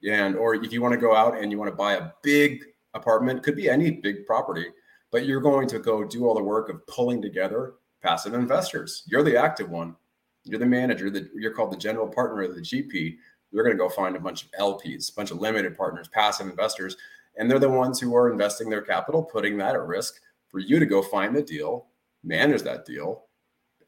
And 0.06 0.36
or 0.36 0.56
if 0.56 0.74
you 0.74 0.82
want 0.82 0.92
to 0.92 1.00
go 1.00 1.16
out 1.16 1.38
and 1.38 1.50
you 1.50 1.58
want 1.58 1.70
to 1.70 1.76
buy 1.76 1.94
a 1.94 2.10
big 2.22 2.64
apartment, 2.92 3.42
could 3.42 3.56
be 3.56 3.70
any 3.70 3.90
big 3.90 4.26
property, 4.26 4.66
but 5.10 5.24
you're 5.24 5.40
going 5.40 5.68
to 5.68 5.78
go 5.78 6.04
do 6.04 6.26
all 6.26 6.34
the 6.34 6.42
work 6.42 6.68
of 6.68 6.86
pulling 6.86 7.22
together 7.22 7.74
passive 8.02 8.34
investors. 8.34 9.04
You're 9.06 9.22
the 9.22 9.38
active 9.38 9.70
one. 9.70 9.96
You're 10.44 10.58
the 10.58 10.66
manager. 10.66 11.08
That 11.08 11.30
you're 11.34 11.54
called 11.54 11.72
the 11.72 11.78
general 11.78 12.08
partner 12.08 12.42
of 12.42 12.54
the 12.54 12.60
GP. 12.60 13.16
You're 13.52 13.64
going 13.64 13.76
to 13.76 13.82
go 13.82 13.88
find 13.88 14.16
a 14.16 14.20
bunch 14.20 14.44
of 14.44 14.50
LPs, 14.52 15.10
a 15.10 15.14
bunch 15.14 15.30
of 15.30 15.38
limited 15.38 15.78
partners, 15.78 16.08
passive 16.08 16.46
investors, 16.46 16.96
and 17.36 17.50
they're 17.50 17.58
the 17.58 17.68
ones 17.68 18.00
who 18.00 18.14
are 18.14 18.30
investing 18.30 18.68
their 18.68 18.82
capital, 18.82 19.22
putting 19.22 19.56
that 19.58 19.74
at 19.74 19.86
risk 19.86 20.14
for 20.48 20.58
you 20.58 20.78
to 20.78 20.86
go 20.86 21.02
find 21.02 21.34
the 21.34 21.42
deal, 21.42 21.86
manage 22.22 22.62
that 22.62 22.84
deal, 22.84 23.24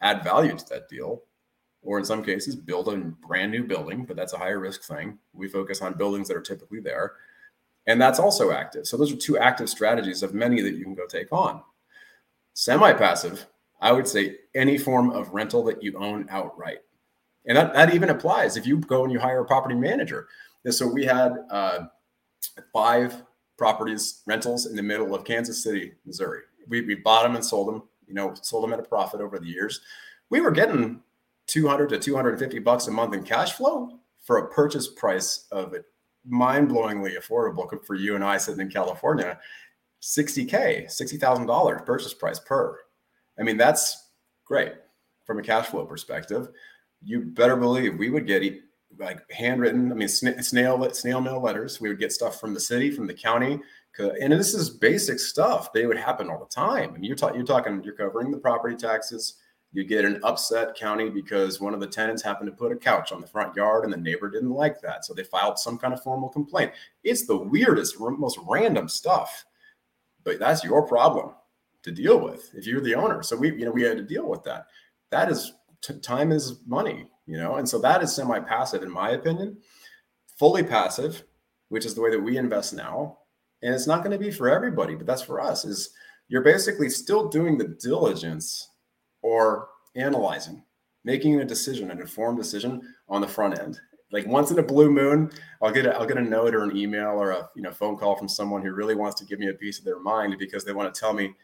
add 0.00 0.24
value 0.24 0.56
to 0.56 0.68
that 0.70 0.88
deal, 0.88 1.22
or 1.82 1.98
in 1.98 2.04
some 2.04 2.24
cases, 2.24 2.56
build 2.56 2.88
a 2.88 2.96
brand 2.96 3.52
new 3.52 3.62
building, 3.62 4.04
but 4.04 4.16
that's 4.16 4.32
a 4.32 4.38
higher 4.38 4.58
risk 4.58 4.82
thing. 4.84 5.18
We 5.32 5.48
focus 5.48 5.82
on 5.82 5.98
buildings 5.98 6.28
that 6.28 6.36
are 6.36 6.42
typically 6.42 6.80
there. 6.80 7.12
And 7.86 8.00
that's 8.00 8.18
also 8.18 8.50
active. 8.50 8.86
So 8.86 8.96
those 8.96 9.12
are 9.12 9.16
two 9.16 9.36
active 9.36 9.68
strategies 9.68 10.22
of 10.22 10.32
many 10.32 10.62
that 10.62 10.74
you 10.74 10.84
can 10.84 10.94
go 10.94 11.06
take 11.06 11.30
on. 11.30 11.62
Semi 12.54 12.92
passive, 12.94 13.46
I 13.80 13.92
would 13.92 14.08
say 14.08 14.36
any 14.54 14.78
form 14.78 15.10
of 15.10 15.34
rental 15.34 15.62
that 15.64 15.82
you 15.82 15.98
own 15.98 16.26
outright. 16.30 16.78
And 17.46 17.58
that, 17.58 17.74
that 17.74 17.94
even 17.94 18.08
applies 18.08 18.56
if 18.56 18.66
you 18.66 18.78
go 18.78 19.04
and 19.04 19.12
you 19.12 19.18
hire 19.18 19.40
a 19.40 19.44
property 19.44 19.74
manager. 19.74 20.28
And 20.64 20.74
so 20.74 20.86
we 20.86 21.04
had 21.04 21.36
uh, 21.50 21.86
five 22.72 23.22
properties, 23.56 24.22
rentals 24.26 24.66
in 24.66 24.76
the 24.76 24.82
middle 24.82 25.14
of 25.14 25.24
Kansas 25.24 25.62
City, 25.62 25.92
Missouri. 26.04 26.40
We, 26.68 26.82
we 26.82 26.96
bought 26.96 27.22
them 27.22 27.36
and 27.36 27.44
sold 27.44 27.68
them, 27.68 27.82
you 28.06 28.14
know, 28.14 28.34
sold 28.42 28.64
them 28.64 28.72
at 28.72 28.80
a 28.80 28.84
profit 28.84 29.20
over 29.20 29.38
the 29.38 29.46
years. 29.46 29.80
We 30.30 30.40
were 30.40 30.50
getting 30.50 31.00
200 31.46 31.88
to 31.90 31.98
250 31.98 32.58
bucks 32.60 32.86
a 32.86 32.90
month 32.90 33.14
in 33.14 33.22
cash 33.22 33.52
flow 33.52 33.98
for 34.22 34.38
a 34.38 34.48
purchase 34.48 34.88
price 34.88 35.46
of 35.52 35.74
it 35.74 35.84
mind-blowingly 36.26 37.18
affordable 37.18 37.68
for 37.84 37.94
you 37.94 38.14
and 38.14 38.24
I 38.24 38.38
sitting 38.38 38.62
in 38.62 38.70
California 38.70 39.38
60k 40.00 40.86
$60,000 40.86 41.84
purchase 41.84 42.14
price 42.14 42.38
per 42.38 42.78
I 43.38 43.42
mean 43.42 43.58
that's 43.58 44.08
great 44.46 44.72
from 45.26 45.38
a 45.38 45.42
cash 45.42 45.66
flow 45.66 45.84
perspective 45.84 46.48
you 47.02 47.20
better 47.20 47.56
believe 47.56 47.98
we 47.98 48.08
would 48.08 48.26
get 48.26 48.42
like 48.98 49.20
handwritten 49.30 49.90
I 49.90 49.94
mean 49.94 50.08
snail 50.08 50.90
snail 50.92 51.20
mail 51.20 51.40
letters 51.40 51.80
we 51.80 51.88
would 51.88 51.98
get 51.98 52.12
stuff 52.12 52.40
from 52.40 52.54
the 52.54 52.60
city 52.60 52.90
from 52.90 53.06
the 53.06 53.14
county 53.14 53.60
and 53.98 54.32
this 54.32 54.54
is 54.54 54.70
basic 54.70 55.20
stuff 55.20 55.72
they 55.72 55.86
would 55.86 55.96
happen 55.96 56.28
all 56.28 56.38
the 56.38 56.46
time 56.46 56.94
and 56.94 57.04
you're, 57.04 57.16
ta- 57.16 57.32
you're 57.32 57.44
talking 57.44 57.82
you're 57.82 57.94
covering 57.94 58.30
the 58.30 58.38
property 58.38 58.76
taxes 58.76 59.34
you 59.74 59.82
get 59.82 60.04
an 60.04 60.20
upset 60.22 60.76
county 60.76 61.10
because 61.10 61.60
one 61.60 61.74
of 61.74 61.80
the 61.80 61.86
tenants 61.86 62.22
happened 62.22 62.48
to 62.48 62.56
put 62.56 62.70
a 62.70 62.76
couch 62.76 63.10
on 63.10 63.20
the 63.20 63.26
front 63.26 63.56
yard 63.56 63.82
and 63.82 63.92
the 63.92 63.98
neighbor 63.98 64.30
didn't 64.30 64.52
like 64.52 64.80
that. 64.80 65.04
So 65.04 65.12
they 65.12 65.24
filed 65.24 65.58
some 65.58 65.78
kind 65.78 65.92
of 65.92 66.00
formal 66.00 66.28
complaint. 66.28 66.70
It's 67.02 67.26
the 67.26 67.36
weirdest, 67.36 67.98
most 67.98 68.38
random 68.48 68.88
stuff. 68.88 69.44
But 70.22 70.38
that's 70.38 70.62
your 70.62 70.86
problem 70.86 71.32
to 71.82 71.90
deal 71.90 72.20
with 72.20 72.52
if 72.54 72.68
you're 72.68 72.80
the 72.80 72.94
owner. 72.94 73.24
So 73.24 73.36
we, 73.36 73.50
you 73.50 73.64
know, 73.64 73.72
we 73.72 73.82
had 73.82 73.96
to 73.96 74.04
deal 74.04 74.28
with 74.28 74.44
that. 74.44 74.68
That 75.10 75.28
is 75.28 75.52
t- 75.82 75.98
time 75.98 76.30
is 76.30 76.60
money, 76.66 77.10
you 77.26 77.36
know, 77.36 77.56
and 77.56 77.68
so 77.68 77.78
that 77.78 78.02
is 78.02 78.14
semi-passive 78.14 78.82
in 78.82 78.90
my 78.90 79.10
opinion. 79.10 79.58
Fully 80.38 80.62
passive, 80.62 81.22
which 81.68 81.86
is 81.86 81.94
the 81.94 82.00
way 82.00 82.10
that 82.10 82.20
we 82.20 82.36
invest 82.36 82.74
now, 82.74 83.18
and 83.62 83.74
it's 83.74 83.86
not 83.86 84.02
going 84.04 84.16
to 84.16 84.24
be 84.24 84.30
for 84.30 84.48
everybody, 84.48 84.94
but 84.94 85.06
that's 85.06 85.22
for 85.22 85.40
us. 85.40 85.64
Is 85.64 85.90
you're 86.28 86.42
basically 86.42 86.90
still 86.90 87.28
doing 87.28 87.56
the 87.56 87.76
diligence 87.80 88.70
or 89.22 89.68
analyzing, 89.94 90.62
making 91.04 91.40
a 91.40 91.44
decision, 91.44 91.90
an 91.90 92.00
informed 92.00 92.38
decision 92.38 92.82
on 93.08 93.20
the 93.20 93.28
front 93.28 93.58
end. 93.58 93.80
Like 94.12 94.26
once 94.26 94.50
in 94.50 94.58
a 94.58 94.62
blue 94.62 94.90
moon, 94.90 95.30
I'll 95.62 95.72
get 95.72 95.86
a, 95.86 95.96
I'll 95.96 96.06
get 96.06 96.18
a 96.18 96.22
note 96.22 96.54
or 96.54 96.62
an 96.62 96.76
email 96.76 97.10
or 97.20 97.30
a 97.30 97.48
you 97.56 97.62
know 97.62 97.72
phone 97.72 97.96
call 97.96 98.16
from 98.16 98.28
someone 98.28 98.62
who 98.62 98.72
really 98.72 98.94
wants 98.94 99.18
to 99.20 99.26
give 99.26 99.38
me 99.38 99.48
a 99.48 99.54
piece 99.54 99.78
of 99.78 99.84
their 99.84 99.98
mind 99.98 100.36
because 100.38 100.64
they 100.64 100.72
want 100.72 100.92
to 100.92 100.98
tell 100.98 101.12
me, 101.12 101.34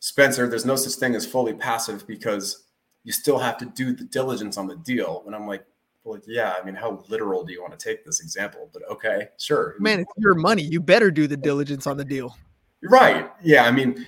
Spencer, 0.00 0.46
there's 0.48 0.64
no 0.64 0.76
such 0.76 0.94
thing 0.94 1.14
as 1.14 1.26
fully 1.26 1.54
passive 1.54 2.06
because 2.06 2.63
you 3.04 3.12
still 3.12 3.38
have 3.38 3.58
to 3.58 3.66
do 3.66 3.92
the 3.92 4.04
diligence 4.04 4.56
on 4.56 4.66
the 4.66 4.76
deal. 4.76 5.22
And 5.26 5.34
I'm 5.34 5.46
like, 5.46 5.64
well, 6.02 6.18
yeah, 6.26 6.54
I 6.60 6.64
mean, 6.64 6.74
how 6.74 7.02
literal 7.08 7.44
do 7.44 7.52
you 7.52 7.62
want 7.62 7.78
to 7.78 7.82
take 7.82 8.04
this 8.04 8.20
example? 8.20 8.68
But 8.72 8.82
okay, 8.90 9.28
sure. 9.38 9.76
Man, 9.78 10.00
it's 10.00 10.12
your 10.16 10.34
money. 10.34 10.62
You 10.62 10.80
better 10.80 11.10
do 11.10 11.26
the 11.26 11.36
diligence 11.36 11.86
on 11.86 11.96
the 11.96 12.04
deal. 12.04 12.36
Right. 12.82 13.30
Yeah. 13.42 13.64
I 13.64 13.70
mean, 13.70 14.06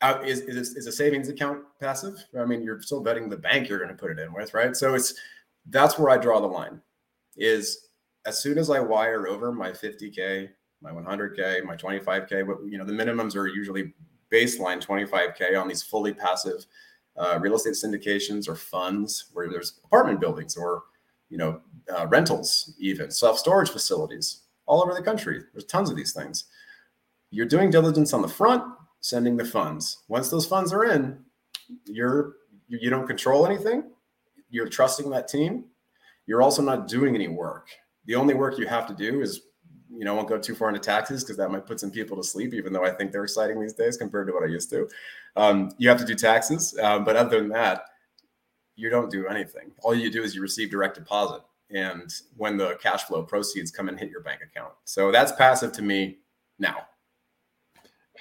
uh, 0.00 0.20
is, 0.24 0.40
is, 0.40 0.76
is 0.76 0.86
a 0.86 0.92
savings 0.92 1.28
account 1.28 1.62
passive? 1.80 2.24
I 2.38 2.44
mean, 2.44 2.62
you're 2.62 2.80
still 2.82 3.02
betting 3.02 3.28
the 3.28 3.36
bank 3.36 3.68
you're 3.68 3.78
going 3.78 3.90
to 3.90 3.96
put 3.96 4.12
it 4.12 4.18
in 4.18 4.32
with, 4.32 4.54
right? 4.54 4.76
So 4.76 4.94
it's 4.94 5.14
that's 5.70 5.98
where 5.98 6.10
I 6.10 6.18
draw 6.18 6.40
the 6.40 6.46
line. 6.46 6.80
Is 7.36 7.88
as 8.26 8.38
soon 8.40 8.58
as 8.58 8.70
I 8.70 8.78
wire 8.80 9.26
over 9.26 9.50
my 9.52 9.70
50k, 9.70 10.48
my 10.80 10.92
100k, 10.92 11.64
my 11.64 11.76
25k, 11.76 12.46
what 12.46 12.58
you 12.68 12.78
know, 12.78 12.84
the 12.84 12.92
minimums 12.92 13.34
are 13.34 13.48
usually 13.48 13.92
baseline 14.32 14.84
25k 14.84 15.60
on 15.60 15.66
these 15.66 15.82
fully 15.82 16.12
passive 16.12 16.66
uh, 17.18 17.38
real 17.40 17.56
estate 17.56 17.74
syndications 17.74 18.48
or 18.48 18.54
funds 18.54 19.26
where 19.32 19.48
there's 19.48 19.80
apartment 19.84 20.20
buildings 20.20 20.56
or 20.56 20.84
you 21.28 21.38
know 21.38 21.60
uh, 21.96 22.06
rentals, 22.06 22.74
even 22.78 23.10
self 23.10 23.38
storage 23.38 23.70
facilities 23.70 24.42
all 24.66 24.82
over 24.82 24.94
the 24.94 25.02
country. 25.02 25.42
There's 25.52 25.64
tons 25.64 25.90
of 25.90 25.96
these 25.96 26.12
things. 26.12 26.44
You're 27.30 27.46
doing 27.46 27.70
diligence 27.70 28.12
on 28.12 28.22
the 28.22 28.28
front 28.28 28.62
sending 29.00 29.36
the 29.36 29.44
funds. 29.44 30.04
Once 30.08 30.28
those 30.28 30.46
funds 30.46 30.72
are 30.72 30.84
in, 30.84 31.18
you're 31.84 32.34
you 32.68 32.90
don't 32.90 33.06
control 33.06 33.46
anything. 33.46 33.84
You're 34.50 34.68
trusting 34.68 35.10
that 35.10 35.28
team. 35.28 35.64
You're 36.26 36.42
also 36.42 36.62
not 36.62 36.88
doing 36.88 37.14
any 37.14 37.28
work. 37.28 37.68
The 38.04 38.14
only 38.14 38.34
work 38.34 38.58
you 38.58 38.66
have 38.66 38.86
to 38.86 38.94
do 38.94 39.22
is, 39.22 39.42
you 39.98 40.04
know, 40.04 40.14
won't 40.14 40.28
go 40.28 40.38
too 40.38 40.54
far 40.54 40.68
into 40.68 40.78
taxes 40.78 41.24
because 41.24 41.36
that 41.38 41.50
might 41.50 41.66
put 41.66 41.80
some 41.80 41.90
people 41.90 42.16
to 42.16 42.22
sleep, 42.22 42.54
even 42.54 42.72
though 42.72 42.84
I 42.84 42.90
think 42.90 43.10
they're 43.10 43.24
exciting 43.24 43.60
these 43.60 43.72
days 43.72 43.96
compared 43.96 44.28
to 44.28 44.32
what 44.32 44.44
I 44.44 44.46
used 44.46 44.70
to. 44.70 44.88
Um, 45.34 45.72
you 45.76 45.88
have 45.88 45.98
to 45.98 46.04
do 46.04 46.14
taxes, 46.14 46.78
um, 46.80 47.04
but 47.04 47.16
other 47.16 47.40
than 47.40 47.48
that, 47.48 47.82
you 48.76 48.90
don't 48.90 49.10
do 49.10 49.26
anything. 49.26 49.72
All 49.82 49.92
you 49.92 50.08
do 50.08 50.22
is 50.22 50.36
you 50.36 50.40
receive 50.40 50.70
direct 50.70 50.94
deposit, 50.94 51.42
and 51.70 52.08
when 52.36 52.56
the 52.56 52.78
cash 52.80 53.02
flow 53.04 53.24
proceeds 53.24 53.72
come 53.72 53.88
and 53.88 53.98
hit 53.98 54.08
your 54.08 54.20
bank 54.20 54.40
account. 54.40 54.72
So 54.84 55.10
that's 55.10 55.32
passive 55.32 55.72
to 55.72 55.82
me 55.82 56.18
now 56.60 56.86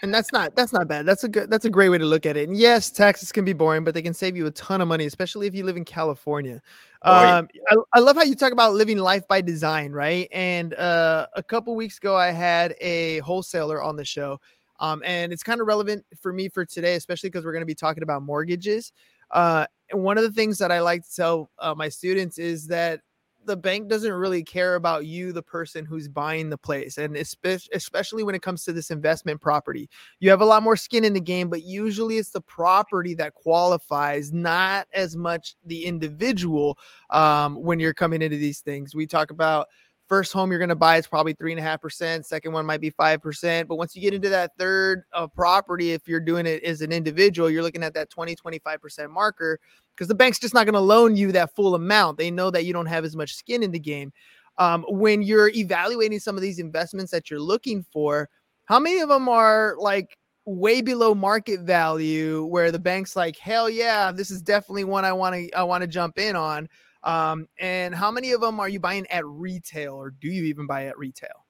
and 0.01 0.13
that's 0.13 0.31
not 0.31 0.55
that's 0.55 0.73
not 0.73 0.87
bad. 0.87 1.05
That's 1.05 1.23
a 1.23 1.29
good 1.29 1.49
that's 1.49 1.65
a 1.65 1.69
great 1.69 1.89
way 1.89 1.97
to 1.97 2.05
look 2.05 2.25
at 2.25 2.37
it. 2.37 2.47
And 2.47 2.57
yes, 2.57 2.91
taxes 2.91 3.31
can 3.31 3.45
be 3.45 3.53
boring, 3.53 3.83
but 3.83 3.93
they 3.93 4.01
can 4.01 4.13
save 4.13 4.37
you 4.37 4.45
a 4.45 4.51
ton 4.51 4.81
of 4.81 4.87
money, 4.87 5.05
especially 5.05 5.47
if 5.47 5.55
you 5.55 5.63
live 5.63 5.77
in 5.77 5.85
California. 5.85 6.61
Oh, 7.03 7.37
um, 7.37 7.47
I, 7.69 7.75
I, 7.93 7.99
love 7.99 8.15
how 8.15 8.23
you 8.23 8.35
talk 8.35 8.51
about 8.51 8.73
living 8.73 8.97
life 8.97 9.27
by 9.27 9.39
design, 9.41 9.91
right? 9.91 10.27
And 10.31 10.73
uh, 10.73 11.27
a 11.35 11.43
couple 11.43 11.75
weeks 11.75 11.97
ago, 11.97 12.15
I 12.15 12.31
had 12.31 12.75
a 12.81 13.19
wholesaler 13.19 13.81
on 13.81 13.95
the 13.95 14.05
show, 14.05 14.39
um, 14.79 15.03
and 15.05 15.31
it's 15.31 15.43
kind 15.43 15.61
of 15.61 15.67
relevant 15.67 16.03
for 16.19 16.33
me 16.33 16.49
for 16.49 16.65
today, 16.65 16.95
especially 16.95 17.29
because 17.29 17.45
we're 17.45 17.51
going 17.51 17.61
to 17.61 17.67
be 17.67 17.75
talking 17.75 18.03
about 18.03 18.23
mortgages. 18.23 18.91
Uh, 19.31 19.67
and 19.91 20.01
one 20.01 20.17
of 20.17 20.23
the 20.23 20.31
things 20.31 20.57
that 20.57 20.71
I 20.71 20.79
like 20.81 21.03
to 21.03 21.15
tell 21.15 21.51
uh, 21.59 21.75
my 21.75 21.89
students 21.89 22.39
is 22.39 22.67
that 22.67 23.01
the 23.47 23.57
bank 23.57 23.87
doesn't 23.87 24.13
really 24.13 24.43
care 24.43 24.75
about 24.75 25.05
you, 25.05 25.33
the 25.33 25.41
person 25.41 25.85
who's 25.85 26.07
buying 26.07 26.49
the 26.49 26.57
place. 26.57 26.99
And 26.99 27.17
especially 27.17 28.23
when 28.23 28.35
it 28.35 28.43
comes 28.43 28.63
to 28.65 28.73
this 28.73 28.91
investment 28.91 29.41
property, 29.41 29.89
you 30.19 30.29
have 30.29 30.41
a 30.41 30.45
lot 30.45 30.61
more 30.61 30.75
skin 30.75 31.03
in 31.03 31.13
the 31.13 31.19
game, 31.19 31.49
but 31.49 31.63
usually 31.63 32.17
it's 32.17 32.29
the 32.29 32.41
property 32.41 33.15
that 33.15 33.33
qualifies, 33.33 34.31
not 34.31 34.87
as 34.93 35.15
much 35.15 35.55
the 35.65 35.85
individual 35.85 36.77
um, 37.09 37.55
when 37.55 37.79
you're 37.79 37.93
coming 37.93 38.21
into 38.21 38.37
these 38.37 38.59
things. 38.59 38.93
We 38.93 39.07
talk 39.07 39.31
about 39.31 39.67
first 40.07 40.33
home 40.33 40.49
you're 40.49 40.59
going 40.59 40.69
to 40.69 40.75
buy 40.75 40.97
is 40.97 41.07
probably 41.07 41.33
three 41.33 41.51
and 41.51 41.59
a 41.59 41.63
half 41.63 41.81
percent. 41.81 42.25
Second 42.25 42.53
one 42.53 42.65
might 42.65 42.81
be 42.81 42.89
five 42.89 43.21
percent. 43.21 43.67
But 43.67 43.75
once 43.75 43.95
you 43.95 44.01
get 44.01 44.13
into 44.13 44.29
that 44.29 44.51
third 44.57 45.03
uh, 45.13 45.27
property, 45.27 45.91
if 45.91 46.07
you're 46.07 46.19
doing 46.19 46.45
it 46.45 46.63
as 46.63 46.81
an 46.81 46.91
individual, 46.91 47.49
you're 47.49 47.63
looking 47.63 47.83
at 47.83 47.93
that 47.93 48.09
20, 48.09 48.35
25 48.35 48.81
percent 48.81 49.11
marker 49.11 49.59
because 49.95 50.07
the 50.07 50.15
bank's 50.15 50.39
just 50.39 50.53
not 50.53 50.65
going 50.65 50.73
to 50.73 50.79
loan 50.79 51.15
you 51.15 51.31
that 51.31 51.55
full 51.55 51.75
amount. 51.75 52.17
They 52.17 52.31
know 52.31 52.51
that 52.51 52.65
you 52.65 52.73
don't 52.73 52.85
have 52.85 53.03
as 53.03 53.15
much 53.15 53.33
skin 53.33 53.63
in 53.63 53.71
the 53.71 53.79
game. 53.79 54.13
Um, 54.59 54.85
when 54.87 55.21
you're 55.21 55.49
evaluating 55.49 56.19
some 56.19 56.35
of 56.35 56.41
these 56.41 56.59
investments 56.59 57.11
that 57.11 57.29
you're 57.29 57.39
looking 57.39 57.85
for, 57.91 58.29
how 58.65 58.79
many 58.79 58.99
of 58.99 59.09
them 59.09 59.29
are 59.29 59.75
like 59.79 60.17
way 60.45 60.81
below 60.81 61.13
market 61.13 61.59
value 61.61 62.45
where 62.45 62.71
the 62.71 62.79
bank's 62.79 63.15
like, 63.15 63.37
hell 63.37 63.69
yeah, 63.69 64.11
this 64.11 64.31
is 64.31 64.41
definitely 64.41 64.83
one 64.83 65.05
I 65.05 65.13
want 65.13 65.35
to 65.35 65.51
I 65.51 65.63
want 65.63 65.81
to 65.81 65.87
jump 65.87 66.17
in 66.17 66.35
on 66.35 66.69
um, 67.03 67.47
and 67.59 67.93
how 67.93 68.11
many 68.11 68.31
of 68.31 68.41
them 68.41 68.59
are 68.59 68.69
you 68.69 68.79
buying 68.79 69.07
at 69.07 69.25
retail, 69.25 69.93
or 69.93 70.11
do 70.11 70.27
you 70.27 70.43
even 70.45 70.67
buy 70.67 70.85
at 70.85 70.97
retail? 70.97 71.45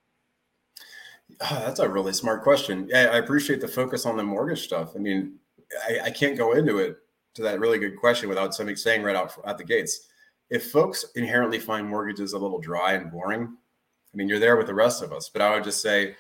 Oh, 1.42 1.64
that's 1.66 1.80
a 1.80 1.90
really 1.90 2.14
smart 2.14 2.44
question. 2.44 2.90
I, 2.94 3.08
I 3.08 3.18
appreciate 3.18 3.62
the 3.62 3.68
focus 3.68 4.06
on 4.06 4.18
the 4.18 4.24
mortgage 4.24 4.64
stuff. 4.64 4.94
I 4.96 5.00
mean, 5.00 5.36
I, 5.88 6.06
I, 6.06 6.10
can't 6.10 6.38
go 6.38 6.54
into 6.54 6.78
it 6.78 6.98
to 7.34 7.42
that 7.42 7.60
really 7.60 7.80
good 7.80 7.98
question 7.98 8.30
without 8.30 8.56
somebody 8.56 8.78
saying 8.78 9.04
right 9.04 9.16
out 9.16 9.34
at 9.46 9.58
the 9.58 9.64
gates. 9.64 10.08
If 10.50 10.72
folks 10.72 11.06
inherently 11.16 11.60
find 11.60 11.88
mortgages 11.88 12.32
a 12.32 12.38
little 12.38 12.60
dry 12.60 12.94
and 12.94 13.12
boring, 13.12 13.44
I 13.44 14.18
mean, 14.18 14.30
you're 14.30 14.40
there 14.40 14.56
with 14.56 14.68
the 14.68 14.74
rest 14.74 15.04
of 15.04 15.12
us. 15.12 15.30
But 15.30 15.42
I 15.42 15.54
would 15.54 15.66
just 15.66 15.82
say, 15.82 16.16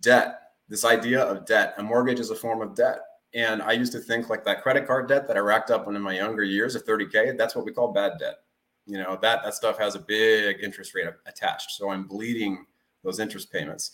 debt. 0.00 0.40
This 0.68 0.84
idea 0.84 1.20
of 1.20 1.46
debt. 1.46 1.74
A 1.78 1.82
mortgage 1.82 2.18
is 2.18 2.30
a 2.30 2.34
form 2.34 2.62
of 2.62 2.74
debt. 2.74 2.98
And 3.34 3.62
I 3.62 3.72
used 3.72 3.92
to 3.92 4.00
think 4.00 4.30
like 4.30 4.44
that 4.44 4.62
credit 4.62 4.86
card 4.86 5.06
debt 5.06 5.28
that 5.28 5.36
I 5.36 5.40
racked 5.40 5.70
up 5.70 5.86
when 5.86 5.94
in 5.94 6.02
my 6.02 6.16
younger 6.16 6.42
years 6.42 6.74
of 6.74 6.86
30K, 6.86 7.36
that's 7.36 7.54
what 7.54 7.66
we 7.66 7.72
call 7.72 7.92
bad 7.92 8.18
debt 8.18 8.36
you 8.86 8.98
know 8.98 9.18
that 9.20 9.42
that 9.42 9.54
stuff 9.54 9.78
has 9.78 9.94
a 9.94 10.00
big 10.00 10.58
interest 10.62 10.94
rate 10.94 11.06
attached 11.26 11.72
so 11.72 11.90
i'm 11.90 12.04
bleeding 12.04 12.64
those 13.02 13.20
interest 13.20 13.52
payments 13.52 13.92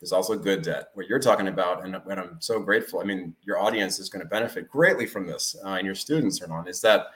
There's 0.00 0.12
also 0.12 0.36
good 0.36 0.62
debt. 0.62 0.88
What 0.94 1.06
you're 1.06 1.20
talking 1.20 1.46
about, 1.46 1.84
and, 1.84 1.94
and 1.94 2.20
I'm 2.20 2.36
so 2.40 2.58
grateful. 2.58 2.98
I 2.98 3.04
mean, 3.04 3.36
your 3.42 3.60
audience 3.60 4.00
is 4.00 4.08
going 4.08 4.24
to 4.24 4.28
benefit 4.28 4.68
greatly 4.68 5.06
from 5.06 5.28
this, 5.28 5.54
uh, 5.64 5.74
and 5.74 5.86
your 5.86 5.94
students 5.94 6.42
are 6.42 6.52
on. 6.52 6.66
Is 6.66 6.80
that 6.80 7.06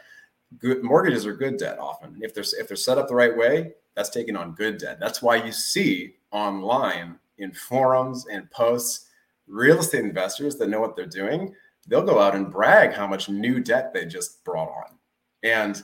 good 0.59 0.85
mortgages 0.85 1.27
are 1.27 1.35
good 1.35 1.57
debt 1.57 1.81
often. 1.81 2.17
If 2.23 2.33
they're 2.33 2.45
if 2.61 2.69
they're 2.69 2.77
set 2.77 2.97
up 2.97 3.09
the 3.09 3.15
right 3.17 3.37
way, 3.37 3.73
that's 3.97 4.11
taking 4.11 4.37
on 4.37 4.55
good 4.55 4.79
debt. 4.79 4.99
That's 5.01 5.21
why 5.21 5.35
you 5.45 5.51
see 5.51 6.15
online 6.31 7.19
in 7.39 7.53
forums 7.53 8.27
and 8.31 8.49
posts 8.53 9.07
real 9.49 9.81
estate 9.81 10.05
investors 10.05 10.55
that 10.57 10.69
know 10.69 10.81
what 10.81 10.95
they're 10.95 11.07
doing. 11.07 11.53
They'll 11.89 12.03
go 12.03 12.21
out 12.21 12.37
and 12.37 12.53
brag 12.53 12.93
how 12.93 13.09
much 13.09 13.29
new 13.29 13.59
debt 13.59 13.93
they 13.93 14.07
just 14.07 14.45
brought 14.45 14.69
on, 14.69 14.99
and 15.43 15.83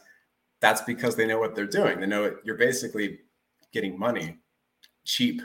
that's 0.62 0.80
because 0.80 1.14
they 1.14 1.26
know 1.26 1.38
what 1.38 1.54
they're 1.54 1.66
doing. 1.66 2.00
They 2.00 2.06
know 2.06 2.34
you're 2.44 2.56
basically 2.56 3.18
getting 3.72 3.98
money 3.98 4.38
cheap. 5.04 5.42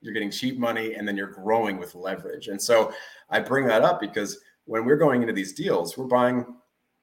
You're 0.00 0.14
getting 0.14 0.30
cheap 0.30 0.58
money, 0.58 0.94
and 0.94 1.06
then 1.06 1.14
you're 1.14 1.26
growing 1.26 1.76
with 1.76 1.94
leverage. 1.94 2.48
And 2.48 2.62
so 2.62 2.94
I 3.28 3.40
bring 3.40 3.66
that 3.66 3.82
up 3.82 4.00
because 4.00 4.38
when 4.64 4.86
we're 4.86 4.96
going 4.96 5.20
into 5.20 5.34
these 5.34 5.52
deals, 5.52 5.98
we're 5.98 6.06
buying 6.06 6.46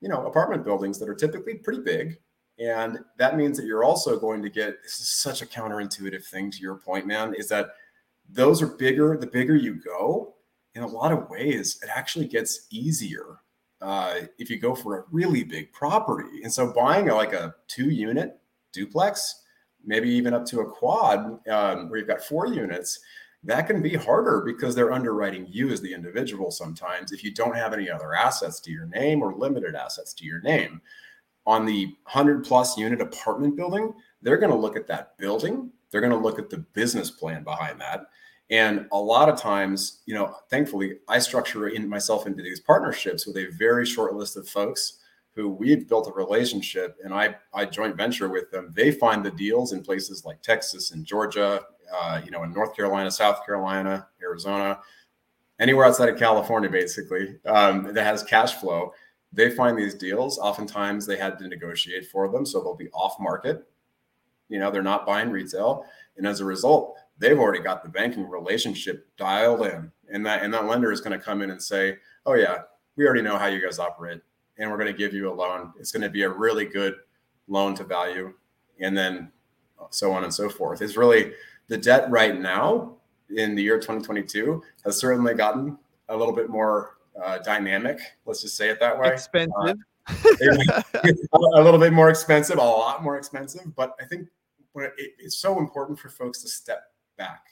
you 0.02 0.10
know, 0.10 0.26
apartment 0.26 0.64
buildings 0.64 1.00
that 1.00 1.10
are 1.10 1.16
typically 1.16 1.56
pretty 1.56 1.82
big. 1.82 2.18
And 2.60 3.00
that 3.18 3.38
means 3.38 3.58
that 3.58 3.66
you're 3.66 3.84
also 3.84 4.20
going 4.20 4.42
to 4.42 4.50
get 4.50 4.82
this 4.82 5.00
is 5.00 5.10
such 5.10 5.42
a 5.42 5.46
counterintuitive 5.46 6.26
thing 6.26 6.50
to 6.52 6.60
your 6.60 6.76
point, 6.76 7.06
man, 7.06 7.34
is 7.36 7.50
that 7.50 7.70
those 8.30 8.62
are 8.62 8.68
bigger. 8.68 9.18
The 9.18 9.28
bigger 9.28 9.56
you 9.56 9.76
go, 9.76 10.36
in 10.74 10.84
a 10.84 10.88
lot 10.88 11.12
of 11.12 11.30
ways, 11.30 11.80
it 11.84 11.90
actually 11.94 12.28
gets 12.28 12.68
easier 12.72 13.40
uh, 13.82 14.16
if 14.38 14.50
you 14.50 14.60
go 14.60 14.76
for 14.76 15.00
a 15.00 15.04
really 15.12 15.44
big 15.44 15.72
property. 15.72 16.42
And 16.44 16.52
so 16.52 16.74
buying 16.74 17.08
like 17.08 17.34
a 17.34 17.56
two 17.68 17.90
unit 17.90 18.40
duplex, 18.74 19.44
maybe 19.86 20.10
even 20.10 20.34
up 20.34 20.46
to 20.46 20.62
a 20.62 20.70
quad 20.70 21.40
um, 21.48 21.90
where 21.90 22.00
you've 22.00 22.08
got 22.08 22.22
four 22.22 22.48
units, 22.48 23.00
that 23.44 23.68
can 23.68 23.82
be 23.82 23.96
harder 23.96 24.42
because 24.46 24.76
they're 24.76 24.92
underwriting 24.92 25.48
you 25.50 25.70
as 25.70 25.80
the 25.82 25.94
individual 25.94 26.52
sometimes 26.52 27.12
if 27.12 27.24
you 27.24 27.34
don't 27.34 27.56
have 27.56 27.74
any 27.74 27.90
other 27.90 28.14
assets 28.14 28.60
to 28.62 28.72
your 28.72 28.88
name 28.88 29.22
or 29.22 29.34
limited 29.34 29.76
assets 29.76 30.14
to 30.16 30.26
your 30.26 30.42
name. 30.42 30.82
On 31.46 31.66
the 31.66 31.86
100 32.12 32.44
plus 32.44 32.78
unit 32.78 33.00
apartment 33.00 33.56
building, 33.56 33.94
they're 34.22 34.38
going 34.38 34.52
to 34.52 34.58
look 34.58 34.76
at 34.76 34.88
that 34.88 35.18
building, 35.18 35.72
they're 35.92 36.02
going 36.02 36.12
to 36.12 36.18
look 36.18 36.40
at 36.40 36.50
the 36.50 36.58
business 36.58 37.10
plan 37.10 37.44
behind 37.44 37.80
that. 37.80 38.08
And 38.50 38.88
a 38.92 38.98
lot 38.98 39.28
of 39.28 39.40
times, 39.40 40.02
you 40.06 40.14
know, 40.14 40.36
thankfully, 40.50 41.00
I 41.08 41.20
structure 41.20 41.68
in 41.68 41.88
myself 41.90 42.28
into 42.28 42.42
these 42.42 42.62
partnerships 42.62 43.28
with 43.28 43.38
a 43.38 43.48
very 43.58 43.86
short 43.86 44.14
list 44.14 44.38
of 44.38 44.48
folks 44.48 45.00
who 45.36 45.50
we've 45.50 45.88
built 45.88 46.08
a 46.08 46.12
relationship 46.14 46.98
and 47.04 47.14
I, 47.14 47.36
I 47.54 47.66
joint 47.66 47.96
venture 47.96 48.30
with 48.30 48.50
them. 48.50 48.72
They 48.76 48.92
find 48.92 49.24
the 49.24 49.32
deals 49.32 49.74
in 49.74 49.84
places 49.84 50.26
like 50.26 50.42
Texas 50.42 50.92
and 50.92 51.06
Georgia, 51.06 51.62
uh, 51.94 52.22
you 52.24 52.32
know, 52.32 52.44
in 52.44 52.52
North 52.52 52.76
Carolina, 52.76 53.12
South 53.12 53.46
Carolina, 53.46 54.08
Arizona, 54.22 54.80
anywhere 55.60 55.86
outside 55.86 56.10
of 56.10 56.18
California, 56.18 56.70
basically, 56.70 57.38
um, 57.46 57.94
that 57.94 58.04
has 58.04 58.24
cash 58.24 58.56
flow. 58.56 58.94
They 59.34 59.50
find 59.52 59.78
these 59.78 59.94
deals. 59.94 60.40
Oftentimes, 60.40 61.06
they 61.06 61.18
had 61.18 61.38
to 61.40 61.48
negotiate 61.48 62.08
for 62.08 62.30
them, 62.30 62.46
so 62.46 62.60
they'll 62.60 62.76
be 62.76 62.90
off 62.90 63.20
market. 63.20 63.68
You 64.50 64.60
know, 64.60 64.72
they're 64.72 64.82
not 64.82 65.06
buying 65.06 65.30
retail, 65.30 65.86
and 66.16 66.26
as 66.26 66.40
a 66.40 66.46
result, 66.46 66.98
they've 67.20 67.38
already 67.38 67.60
got 67.60 67.84
the 67.84 67.90
banking 67.90 68.28
relationship 68.28 69.08
dialed 69.18 69.66
in, 69.66 69.92
and 70.12 70.26
that 70.26 70.44
and 70.44 70.54
that 70.54 70.66
lender 70.66 70.92
is 70.92 71.02
going 71.02 71.18
to 71.18 71.24
come 71.24 71.42
in 71.42 71.52
and 71.52 71.62
say, 71.62 71.98
"Oh 72.26 72.34
yeah, 72.34 72.60
we 72.96 73.06
already 73.06 73.22
know 73.22 73.38
how 73.38 73.48
you 73.48 73.62
guys 73.62 73.80
operate, 73.80 74.22
and 74.58 74.70
we're 74.70 74.78
going 74.78 74.92
to 74.92 74.98
give 74.98 75.14
you 75.14 75.32
a 75.32 75.34
loan. 75.34 75.74
It's 75.80 75.92
going 75.92 76.04
to 76.04 76.10
be 76.10 76.24
a 76.24 76.30
really 76.30 76.66
good 76.66 76.96
loan 77.48 77.76
to 77.76 77.84
value, 77.84 78.34
and 78.80 78.98
then 78.98 79.32
so 79.90 80.12
on 80.12 80.24
and 80.24 80.34
so 80.34 80.50
forth." 80.50 80.82
It's 80.82 80.98
really 80.98 81.34
the 81.68 81.78
debt 81.78 82.10
right 82.10 82.40
now 82.40 82.96
in 83.36 83.56
the 83.56 83.64
year 83.64 83.78
2022 83.78 84.64
has 84.86 84.98
certainly 84.98 85.34
gotten 85.34 85.78
a 86.10 86.16
little 86.16 86.34
bit 86.34 86.50
more 86.50 86.98
uh, 87.22 87.40
dynamic. 87.40 88.00
Let's 88.26 88.42
just 88.42 88.56
say 88.56 88.70
it 88.70 88.80
that 88.80 88.98
way. 88.98 89.10
Expensive. 89.10 89.52
Uh, 89.58 89.74
a 91.34 91.62
little 91.62 91.80
bit 91.80 91.92
more 91.92 92.10
expensive, 92.10 92.58
a 92.58 92.62
lot 92.62 93.04
more 93.04 93.18
expensive. 93.18 93.76
But 93.76 93.94
I 94.00 94.06
think 94.06 94.30
it, 94.76 94.94
it's 95.20 95.38
so 95.38 95.60
important 95.60 96.00
for 96.00 96.08
folks 96.08 96.42
to 96.44 96.48
step 96.48 96.84
back 97.18 97.44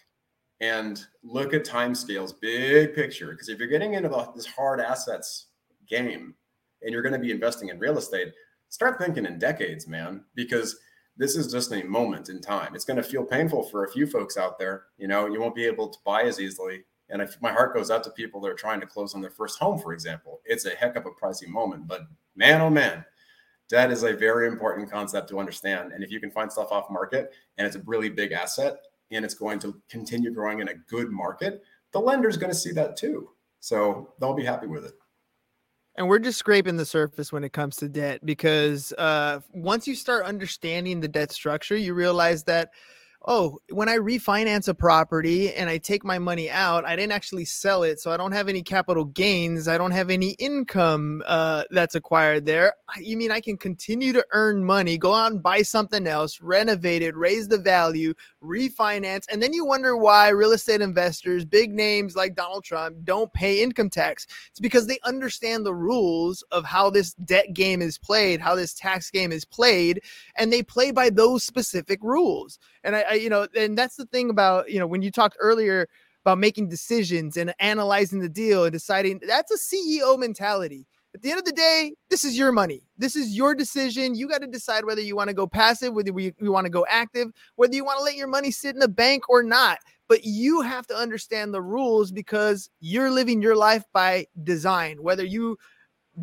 and 0.61 1.05
look 1.23 1.53
at 1.53 1.65
timescales, 1.65 2.39
big 2.39 2.93
picture. 2.93 3.31
Because 3.31 3.49
if 3.49 3.59
you're 3.59 3.67
getting 3.67 3.93
into 3.93 4.09
the, 4.09 4.31
this 4.35 4.45
hard 4.45 4.79
assets 4.79 5.47
game 5.87 6.33
and 6.81 6.91
you're 6.91 7.01
going 7.01 7.13
to 7.13 7.19
be 7.19 7.31
investing 7.31 7.69
in 7.69 7.79
real 7.79 7.97
estate, 7.97 8.31
start 8.69 8.97
thinking 8.97 9.25
in 9.25 9.37
decades, 9.37 9.87
man. 9.87 10.23
Because 10.33 10.77
this 11.17 11.35
is 11.35 11.51
just 11.51 11.71
a 11.71 11.83
moment 11.83 12.29
in 12.29 12.41
time. 12.41 12.75
It's 12.75 12.85
going 12.85 12.97
to 12.97 13.03
feel 13.03 13.23
painful 13.23 13.63
for 13.63 13.85
a 13.85 13.91
few 13.91 14.05
folks 14.05 14.37
out 14.37 14.59
there. 14.59 14.85
You 14.97 15.07
know, 15.07 15.27
you 15.27 15.39
won't 15.39 15.55
be 15.55 15.65
able 15.65 15.89
to 15.89 15.97
buy 16.05 16.23
as 16.23 16.39
easily. 16.39 16.83
And 17.09 17.21
if 17.21 17.39
my 17.41 17.51
heart 17.51 17.73
goes 17.73 17.91
out 17.91 18.03
to 18.05 18.09
people 18.11 18.41
that 18.41 18.49
are 18.51 18.55
trying 18.55 18.81
to 18.81 18.87
close 18.87 19.13
on 19.13 19.21
their 19.21 19.29
first 19.29 19.59
home, 19.59 19.77
for 19.77 19.93
example, 19.93 20.41
it's 20.43 20.65
a 20.65 20.71
heck 20.71 20.95
of 20.95 21.05
a 21.05 21.11
pricey 21.11 21.47
moment. 21.47 21.87
But 21.87 22.01
man, 22.35 22.61
oh 22.61 22.69
man, 22.69 23.05
debt 23.69 23.91
is 23.91 24.03
a 24.03 24.13
very 24.13 24.47
important 24.47 24.91
concept 24.91 25.29
to 25.29 25.39
understand. 25.39 25.91
And 25.91 26.03
if 26.03 26.11
you 26.11 26.19
can 26.19 26.31
find 26.31 26.51
stuff 26.51 26.71
off 26.71 26.89
market 26.89 27.33
and 27.57 27.67
it's 27.67 27.75
a 27.75 27.81
really 27.85 28.09
big 28.09 28.31
asset 28.31 28.79
and 29.15 29.25
it's 29.25 29.33
going 29.33 29.59
to 29.59 29.81
continue 29.89 30.31
growing 30.31 30.59
in 30.59 30.69
a 30.69 30.75
good 30.89 31.11
market, 31.11 31.63
the 31.91 31.99
lender's 31.99 32.37
going 32.37 32.51
to 32.51 32.57
see 32.57 32.71
that 32.71 32.97
too. 32.97 33.29
So 33.59 34.13
they'll 34.19 34.33
be 34.33 34.45
happy 34.45 34.67
with 34.67 34.85
it 34.85 34.93
and 35.97 36.07
we're 36.07 36.19
just 36.19 36.37
scraping 36.37 36.77
the 36.77 36.85
surface 36.85 37.31
when 37.31 37.43
it 37.43 37.53
comes 37.53 37.77
to 37.77 37.87
debt 37.87 38.25
because 38.25 38.93
uh, 38.97 39.39
once 39.53 39.87
you 39.87 39.95
start 39.95 40.25
understanding 40.25 40.99
the 40.99 41.07
debt 41.07 41.31
structure 41.31 41.77
you 41.77 41.93
realize 41.93 42.43
that 42.43 42.71
oh, 43.27 43.59
when 43.71 43.89
I 43.89 43.97
refinance 43.97 44.67
a 44.67 44.73
property 44.73 45.53
and 45.53 45.69
I 45.69 45.79
take 45.79 46.03
my 46.05 46.19
money 46.19 46.49
out, 46.49 46.85
I 46.85 46.95
didn't 46.95 47.11
actually 47.11 47.45
sell 47.45 47.83
it. 47.83 47.99
So 47.99 48.11
I 48.11 48.17
don't 48.17 48.31
have 48.31 48.47
any 48.47 48.61
capital 48.61 49.05
gains. 49.05 49.67
I 49.67 49.77
don't 49.77 49.91
have 49.91 50.09
any 50.09 50.31
income 50.31 51.23
uh, 51.25 51.63
that's 51.71 51.95
acquired 51.95 52.45
there. 52.45 52.73
You 52.99 53.17
mean 53.17 53.31
I 53.31 53.41
can 53.41 53.57
continue 53.57 54.13
to 54.13 54.25
earn 54.31 54.63
money, 54.63 54.97
go 54.97 55.13
out 55.13 55.31
and 55.31 55.41
buy 55.41 55.63
something 55.63 56.05
else, 56.05 56.39
renovate 56.39 57.01
it, 57.01 57.15
raise 57.15 57.47
the 57.47 57.57
value, 57.57 58.13
refinance. 58.43 59.25
And 59.31 59.41
then 59.41 59.53
you 59.53 59.65
wonder 59.65 59.97
why 59.97 60.29
real 60.29 60.51
estate 60.51 60.81
investors, 60.81 61.45
big 61.45 61.71
names 61.73 62.15
like 62.15 62.35
Donald 62.35 62.63
Trump, 62.63 62.97
don't 63.03 63.33
pay 63.33 63.63
income 63.63 63.89
tax. 63.89 64.27
It's 64.51 64.59
because 64.59 64.85
they 64.85 64.99
understand 65.03 65.65
the 65.65 65.73
rules 65.73 66.43
of 66.51 66.63
how 66.63 66.91
this 66.91 67.13
debt 67.13 67.53
game 67.53 67.81
is 67.81 67.97
played, 67.97 68.39
how 68.39 68.53
this 68.53 68.73
tax 68.73 69.09
game 69.09 69.31
is 69.31 69.45
played, 69.45 70.01
and 70.35 70.53
they 70.53 70.61
play 70.61 70.91
by 70.91 71.09
those 71.09 71.43
specific 71.43 71.99
rules. 72.03 72.59
And 72.83 72.95
I, 72.95 73.05
I, 73.09 73.14
you 73.21 73.29
know, 73.29 73.47
and 73.55 73.77
that's 73.77 73.95
the 73.95 74.05
thing 74.05 74.29
about, 74.29 74.69
you 74.69 74.79
know, 74.79 74.87
when 74.87 75.01
you 75.01 75.11
talked 75.11 75.37
earlier 75.39 75.87
about 76.25 76.39
making 76.39 76.67
decisions 76.67 77.37
and 77.37 77.53
analyzing 77.59 78.19
the 78.19 78.29
deal 78.29 78.63
and 78.63 78.73
deciding 78.73 79.21
that's 79.27 79.51
a 79.51 79.57
CEO 79.75 80.17
mentality. 80.17 80.87
At 81.13 81.21
the 81.21 81.29
end 81.29 81.39
of 81.39 81.45
the 81.45 81.53
day, 81.53 81.93
this 82.09 82.25
is 82.25 82.37
your 82.37 82.51
money. 82.51 82.81
This 82.97 83.15
is 83.15 83.37
your 83.37 83.55
decision. 83.55 84.15
You 84.15 84.27
got 84.27 84.41
to 84.41 84.47
decide 84.47 84.83
whether 84.83 84.99
you 84.99 85.15
want 85.15 85.29
to 85.29 85.33
go 85.33 85.47
passive, 85.47 85.93
whether 85.93 86.11
you, 86.19 86.33
want 86.51 86.65
to 86.65 86.69
go 86.69 86.85
active, 86.89 87.29
whether 87.55 87.73
you 87.73 87.85
want 87.85 87.99
to 87.99 88.03
let 88.03 88.15
your 88.15 88.27
money 88.27 88.51
sit 88.51 88.75
in 88.75 88.81
a 88.81 88.87
bank 88.87 89.29
or 89.29 89.41
not. 89.41 89.77
But 90.09 90.25
you 90.25 90.61
have 90.61 90.85
to 90.87 90.95
understand 90.95 91.53
the 91.53 91.61
rules 91.61 92.11
because 92.11 92.69
you're 92.81 93.11
living 93.11 93.41
your 93.41 93.55
life 93.55 93.85
by 93.93 94.27
design. 94.43 95.01
Whether 95.01 95.23
you 95.23 95.57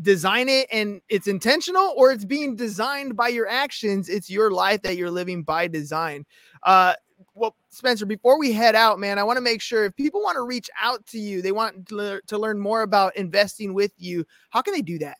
design 0.01 0.49
it 0.49 0.69
and 0.73 1.01
it's 1.09 1.27
intentional 1.27 1.93
or 1.97 2.13
it's 2.13 2.25
being 2.25 2.57
designed 2.57 3.17
by 3.17 3.29
your 3.29 3.49
actions, 3.49 4.09
it's 4.09 4.31
your 4.31 4.51
life 4.51 4.83
that 4.83 4.97
you're 4.97 5.11
living 5.11 5.43
by 5.43 5.69
design. 5.69 6.25
Uh, 6.63 6.95
well, 7.35 7.55
Spencer, 7.69 8.07
before 8.07 8.39
we 8.39 8.53
head 8.53 8.75
out, 8.75 8.99
man, 8.99 9.19
I 9.19 9.23
want 9.23 9.37
to 9.37 9.43
make 9.43 9.61
sure 9.61 9.85
if 9.85 9.95
people 9.97 10.23
want 10.23 10.37
to 10.37 10.43
reach 10.43 10.71
out 10.81 11.05
to 11.07 11.19
you, 11.19 11.43
they 11.43 11.53
want 11.53 11.87
to, 11.89 11.95
le- 11.95 12.23
to 12.23 12.39
learn 12.39 12.59
more 12.59 12.83
about 12.83 13.17
investing 13.17 13.75
with 13.75 13.93
you, 13.99 14.25
how 14.51 14.63
can 14.63 14.75
they 14.75 14.83
do 14.83 14.99
that? 14.99 15.19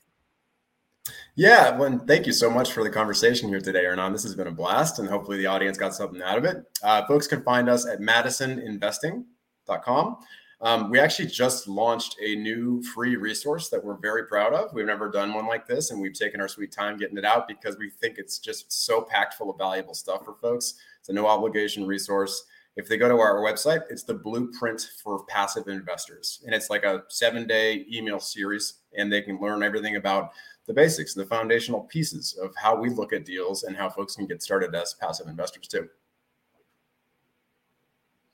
Yeah, 1.35 1.77
well, 1.77 1.99
thank 2.07 2.25
you 2.25 2.31
so 2.31 2.49
much 2.49 2.71
for 2.71 2.81
the 2.83 2.89
conversation 2.89 3.49
here 3.49 3.59
today, 3.59 3.83
Hernan. 3.83 4.13
This 4.13 4.23
has 4.23 4.35
been 4.35 4.47
a 4.47 4.51
blast, 4.51 4.99
and 4.99 5.09
hopefully 5.09 5.37
the 5.37 5.47
audience 5.47 5.77
got 5.77 5.93
something 5.93 6.21
out 6.21 6.37
of 6.37 6.45
it. 6.45 6.63
Uh, 6.81 7.05
folks 7.07 7.27
can 7.27 7.43
find 7.43 7.69
us 7.69 7.85
at 7.85 7.99
madisoninvesting.com. 7.99 10.17
Um, 10.63 10.89
we 10.89 10.97
actually 10.97 11.27
just 11.27 11.67
launched 11.67 12.15
a 12.21 12.35
new 12.37 12.81
free 12.81 13.17
resource 13.17 13.67
that 13.67 13.83
we're 13.83 13.97
very 13.97 14.25
proud 14.27 14.53
of. 14.53 14.73
We've 14.73 14.85
never 14.85 15.11
done 15.11 15.33
one 15.33 15.45
like 15.45 15.67
this, 15.67 15.91
and 15.91 16.01
we've 16.01 16.13
taken 16.13 16.39
our 16.39 16.47
sweet 16.47 16.71
time 16.71 16.95
getting 16.95 17.17
it 17.17 17.25
out 17.25 17.49
because 17.49 17.77
we 17.77 17.89
think 17.89 18.17
it's 18.17 18.39
just 18.39 18.71
so 18.71 19.01
packed 19.01 19.33
full 19.33 19.49
of 19.49 19.57
valuable 19.57 19.93
stuff 19.93 20.23
for 20.23 20.35
folks. 20.35 20.75
It's 21.01 21.09
a 21.09 21.13
no 21.13 21.27
obligation 21.27 21.85
resource. 21.85 22.45
If 22.77 22.87
they 22.87 22.95
go 22.95 23.09
to 23.09 23.19
our 23.19 23.41
website, 23.41 23.81
it's 23.89 24.03
the 24.03 24.13
blueprint 24.13 24.89
for 25.03 25.25
passive 25.25 25.67
investors. 25.67 26.41
And 26.45 26.55
it's 26.55 26.69
like 26.69 26.85
a 26.85 27.03
seven 27.09 27.45
day 27.45 27.85
email 27.91 28.21
series, 28.21 28.75
and 28.97 29.11
they 29.11 29.21
can 29.21 29.41
learn 29.41 29.63
everything 29.63 29.97
about 29.97 30.31
the 30.65 30.73
basics, 30.73 31.13
the 31.13 31.25
foundational 31.25 31.81
pieces 31.81 32.39
of 32.41 32.55
how 32.55 32.73
we 32.73 32.89
look 32.89 33.11
at 33.11 33.25
deals 33.25 33.63
and 33.63 33.75
how 33.75 33.89
folks 33.89 34.15
can 34.15 34.27
get 34.27 34.41
started 34.41 34.73
as 34.73 34.93
passive 34.93 35.27
investors 35.27 35.67
too. 35.67 35.89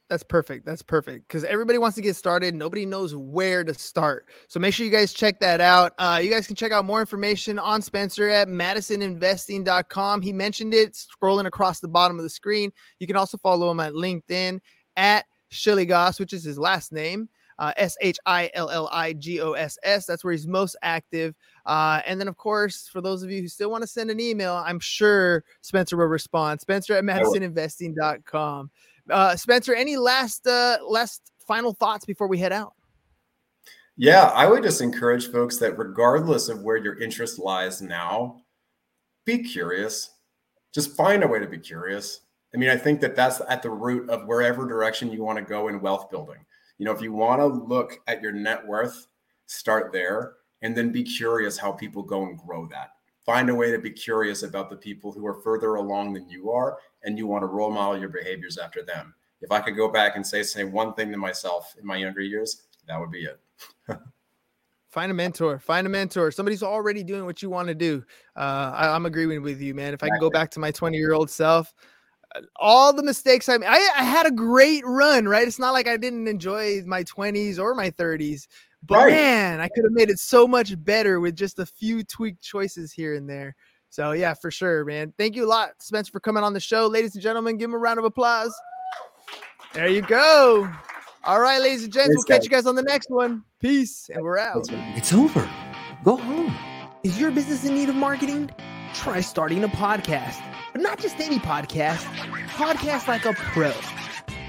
That's 0.09 0.23
perfect. 0.23 0.65
That's 0.65 0.81
perfect 0.81 1.27
because 1.27 1.43
everybody 1.43 1.77
wants 1.77 1.95
to 1.95 2.01
get 2.01 2.15
started. 2.15 2.55
Nobody 2.55 2.83
knows 2.83 3.15
where 3.15 3.63
to 3.63 3.75
start. 3.75 4.25
So 4.47 4.59
make 4.59 4.73
sure 4.73 4.83
you 4.83 4.91
guys 4.91 5.13
check 5.13 5.39
that 5.39 5.61
out. 5.61 5.93
Uh, 5.99 6.19
you 6.21 6.31
guys 6.31 6.47
can 6.47 6.55
check 6.55 6.71
out 6.71 6.83
more 6.83 6.99
information 6.99 7.59
on 7.59 7.83
Spencer 7.83 8.27
at 8.27 8.47
madisoninvesting.com. 8.47 10.21
He 10.23 10.33
mentioned 10.33 10.73
it 10.73 10.93
scrolling 10.93 11.45
across 11.45 11.79
the 11.79 11.87
bottom 11.87 12.17
of 12.17 12.23
the 12.23 12.29
screen. 12.29 12.71
You 12.97 13.05
can 13.05 13.17
also 13.17 13.37
follow 13.37 13.69
him 13.69 13.79
at 13.79 13.93
LinkedIn 13.93 14.59
at 14.97 15.25
Shilligoss, 15.51 16.19
which 16.19 16.33
is 16.33 16.43
his 16.43 16.57
last 16.57 16.91
name. 16.91 17.29
Uh, 17.59 17.73
S 17.75 17.95
H 18.01 18.17
I 18.25 18.49
L 18.55 18.69
L 18.69 18.89
I 18.91 19.13
G 19.13 19.41
O 19.41 19.51
S 19.51 19.77
S. 19.83 20.05
That's 20.05 20.23
where 20.23 20.31
he's 20.31 20.47
most 20.47 20.75
active. 20.81 21.35
Uh, 21.65 22.01
and 22.07 22.19
then, 22.19 22.29
of 22.29 22.37
course, 22.37 22.87
for 22.87 23.01
those 23.01 23.21
of 23.21 23.29
you 23.29 23.41
who 23.41 23.47
still 23.47 23.69
want 23.69 23.83
to 23.83 23.87
send 23.87 24.09
an 24.09 24.19
email, 24.19 24.55
I'm 24.55 24.79
sure 24.79 25.43
Spencer 25.61 25.97
will 25.97 26.05
respond. 26.05 26.61
Spencer 26.61 26.95
at 26.95 27.03
MadisonInvesting.com. 27.03 28.71
Uh, 29.09 29.35
Spencer, 29.35 29.73
any 29.73 29.97
last 29.97 30.45
uh, 30.47 30.77
last 30.87 31.31
final 31.47 31.73
thoughts 31.73 32.05
before 32.05 32.27
we 32.27 32.37
head 32.37 32.51
out? 32.51 32.73
Yeah, 33.97 34.31
I 34.33 34.47
would 34.47 34.63
just 34.63 34.81
encourage 34.81 35.29
folks 35.29 35.57
that 35.57 35.77
regardless 35.77 36.47
of 36.47 36.61
where 36.61 36.77
your 36.77 37.01
interest 37.01 37.37
lies 37.37 37.81
now, 37.81 38.43
be 39.25 39.39
curious. 39.43 40.11
Just 40.73 40.95
find 40.95 41.23
a 41.23 41.27
way 41.27 41.39
to 41.39 41.47
be 41.47 41.57
curious. 41.57 42.21
I 42.53 42.57
mean, 42.57 42.69
I 42.69 42.77
think 42.77 43.01
that 43.01 43.15
that's 43.15 43.41
at 43.49 43.61
the 43.61 43.69
root 43.69 44.09
of 44.09 44.25
wherever 44.25 44.67
direction 44.67 45.11
you 45.11 45.23
want 45.23 45.37
to 45.37 45.43
go 45.43 45.67
in 45.67 45.81
wealth 45.81 46.09
building. 46.09 46.45
You 46.77 46.85
know, 46.85 46.93
if 46.93 47.01
you 47.01 47.11
want 47.11 47.41
to 47.41 47.45
look 47.45 47.99
at 48.07 48.21
your 48.21 48.31
net 48.31 48.65
worth, 48.65 49.07
start 49.47 49.91
there 49.91 50.33
and 50.61 50.75
then 50.75 50.91
be 50.91 51.03
curious 51.03 51.57
how 51.57 51.71
people 51.71 52.03
go 52.03 52.23
and 52.23 52.37
grow 52.37 52.67
that. 52.67 52.91
Find 53.29 53.47
a 53.51 53.53
way 53.53 53.69
to 53.69 53.77
be 53.77 53.91
curious 53.91 54.41
about 54.41 54.71
the 54.71 54.75
people 54.75 55.11
who 55.11 55.23
are 55.27 55.35
further 55.35 55.75
along 55.75 56.13
than 56.13 56.27
you 56.27 56.49
are 56.49 56.79
and 57.03 57.15
you 57.15 57.27
want 57.27 57.43
to 57.43 57.45
role 57.45 57.69
model 57.69 57.99
your 57.99 58.09
behaviors 58.09 58.57
after 58.57 58.81
them. 58.81 59.13
If 59.39 59.51
I 59.51 59.59
could 59.59 59.75
go 59.75 59.87
back 59.87 60.15
and 60.15 60.25
say 60.25 60.41
say 60.41 60.63
one 60.63 60.95
thing 60.95 61.11
to 61.11 61.17
myself 61.17 61.75
in 61.79 61.85
my 61.85 61.97
younger 61.97 62.21
years, 62.21 62.63
that 62.87 62.99
would 62.99 63.11
be 63.11 63.25
it. 63.25 63.39
Find 64.89 65.11
a 65.11 65.13
mentor. 65.13 65.59
Find 65.59 65.85
a 65.85 65.91
mentor. 65.91 66.31
Somebody's 66.31 66.63
already 66.63 67.03
doing 67.03 67.23
what 67.23 67.43
you 67.43 67.51
want 67.51 67.67
to 67.67 67.75
do. 67.75 68.03
Uh, 68.35 68.71
I, 68.73 68.95
am 68.95 69.05
agreeing 69.05 69.43
with 69.43 69.61
you, 69.61 69.75
man. 69.75 69.93
If 69.93 70.01
I 70.01 70.09
can 70.09 70.19
go 70.19 70.31
back 70.31 70.49
to 70.51 70.59
my 70.59 70.71
20 70.71 70.97
year 70.97 71.13
old 71.13 71.29
self, 71.29 71.71
uh, 72.35 72.41
all 72.55 72.93
the 72.93 73.03
mistakes 73.03 73.47
I, 73.47 73.57
I 73.57 73.89
I 73.95 74.03
had 74.05 74.25
a 74.25 74.31
great 74.31 74.83
run, 74.87 75.27
right? 75.27 75.47
It's 75.47 75.59
not 75.59 75.73
like 75.73 75.87
I 75.87 75.97
didn't 75.97 76.27
enjoy 76.27 76.81
my 76.87 77.03
20s 77.03 77.59
or 77.59 77.75
my 77.75 77.91
30s, 77.91 78.47
but 78.83 78.97
right. 78.97 79.11
man, 79.11 79.59
I 79.59 79.67
could 79.67 79.83
have 79.83 79.93
made 79.93 80.09
it 80.09 80.19
so 80.19 80.47
much 80.47 80.73
better 80.83 81.19
with 81.19 81.35
just 81.35 81.59
a 81.59 81.65
few 81.65 82.03
tweaked 82.03 82.41
choices 82.41 82.91
here 82.91 83.15
and 83.15 83.29
there. 83.29 83.55
So 83.89 84.11
yeah, 84.11 84.33
for 84.33 84.51
sure, 84.51 84.85
man. 84.85 85.13
Thank 85.17 85.35
you 85.35 85.45
a 85.45 85.49
lot, 85.49 85.71
Spencer, 85.79 86.11
for 86.11 86.19
coming 86.19 86.43
on 86.43 86.53
the 86.53 86.59
show, 86.59 86.87
ladies 86.87 87.15
and 87.15 87.23
gentlemen. 87.23 87.57
Give 87.57 87.69
him 87.69 87.75
a 87.75 87.79
round 87.79 87.99
of 87.99 88.05
applause. 88.05 88.53
There 89.73 89.87
you 89.87 90.01
go. 90.01 90.69
All 91.23 91.41
right, 91.41 91.61
ladies 91.61 91.83
and 91.83 91.91
gents, 91.91 92.09
we'll 92.09 92.23
catch 92.23 92.43
you 92.43 92.49
guys 92.49 92.65
on 92.65 92.75
the 92.75 92.83
next 92.83 93.09
one. 93.09 93.43
Peace, 93.59 94.09
and 94.13 94.23
we're 94.23 94.39
out. 94.39 94.67
It's 94.95 95.11
over. 95.11 95.47
Go 96.03 96.15
home. 96.15 96.55
Is 97.03 97.19
your 97.19 97.31
business 97.31 97.65
in 97.65 97.75
need 97.75 97.89
of 97.89 97.95
marketing? 97.95 98.49
Try 98.93 99.21
starting 99.21 99.63
a 99.63 99.67
podcast, 99.67 100.41
but 100.71 100.81
not 100.81 100.99
just 100.99 101.19
any 101.19 101.37
podcast. 101.39 102.03
Podcast 102.47 103.07
like 103.07 103.25
a 103.25 103.33
pro. 103.33 103.71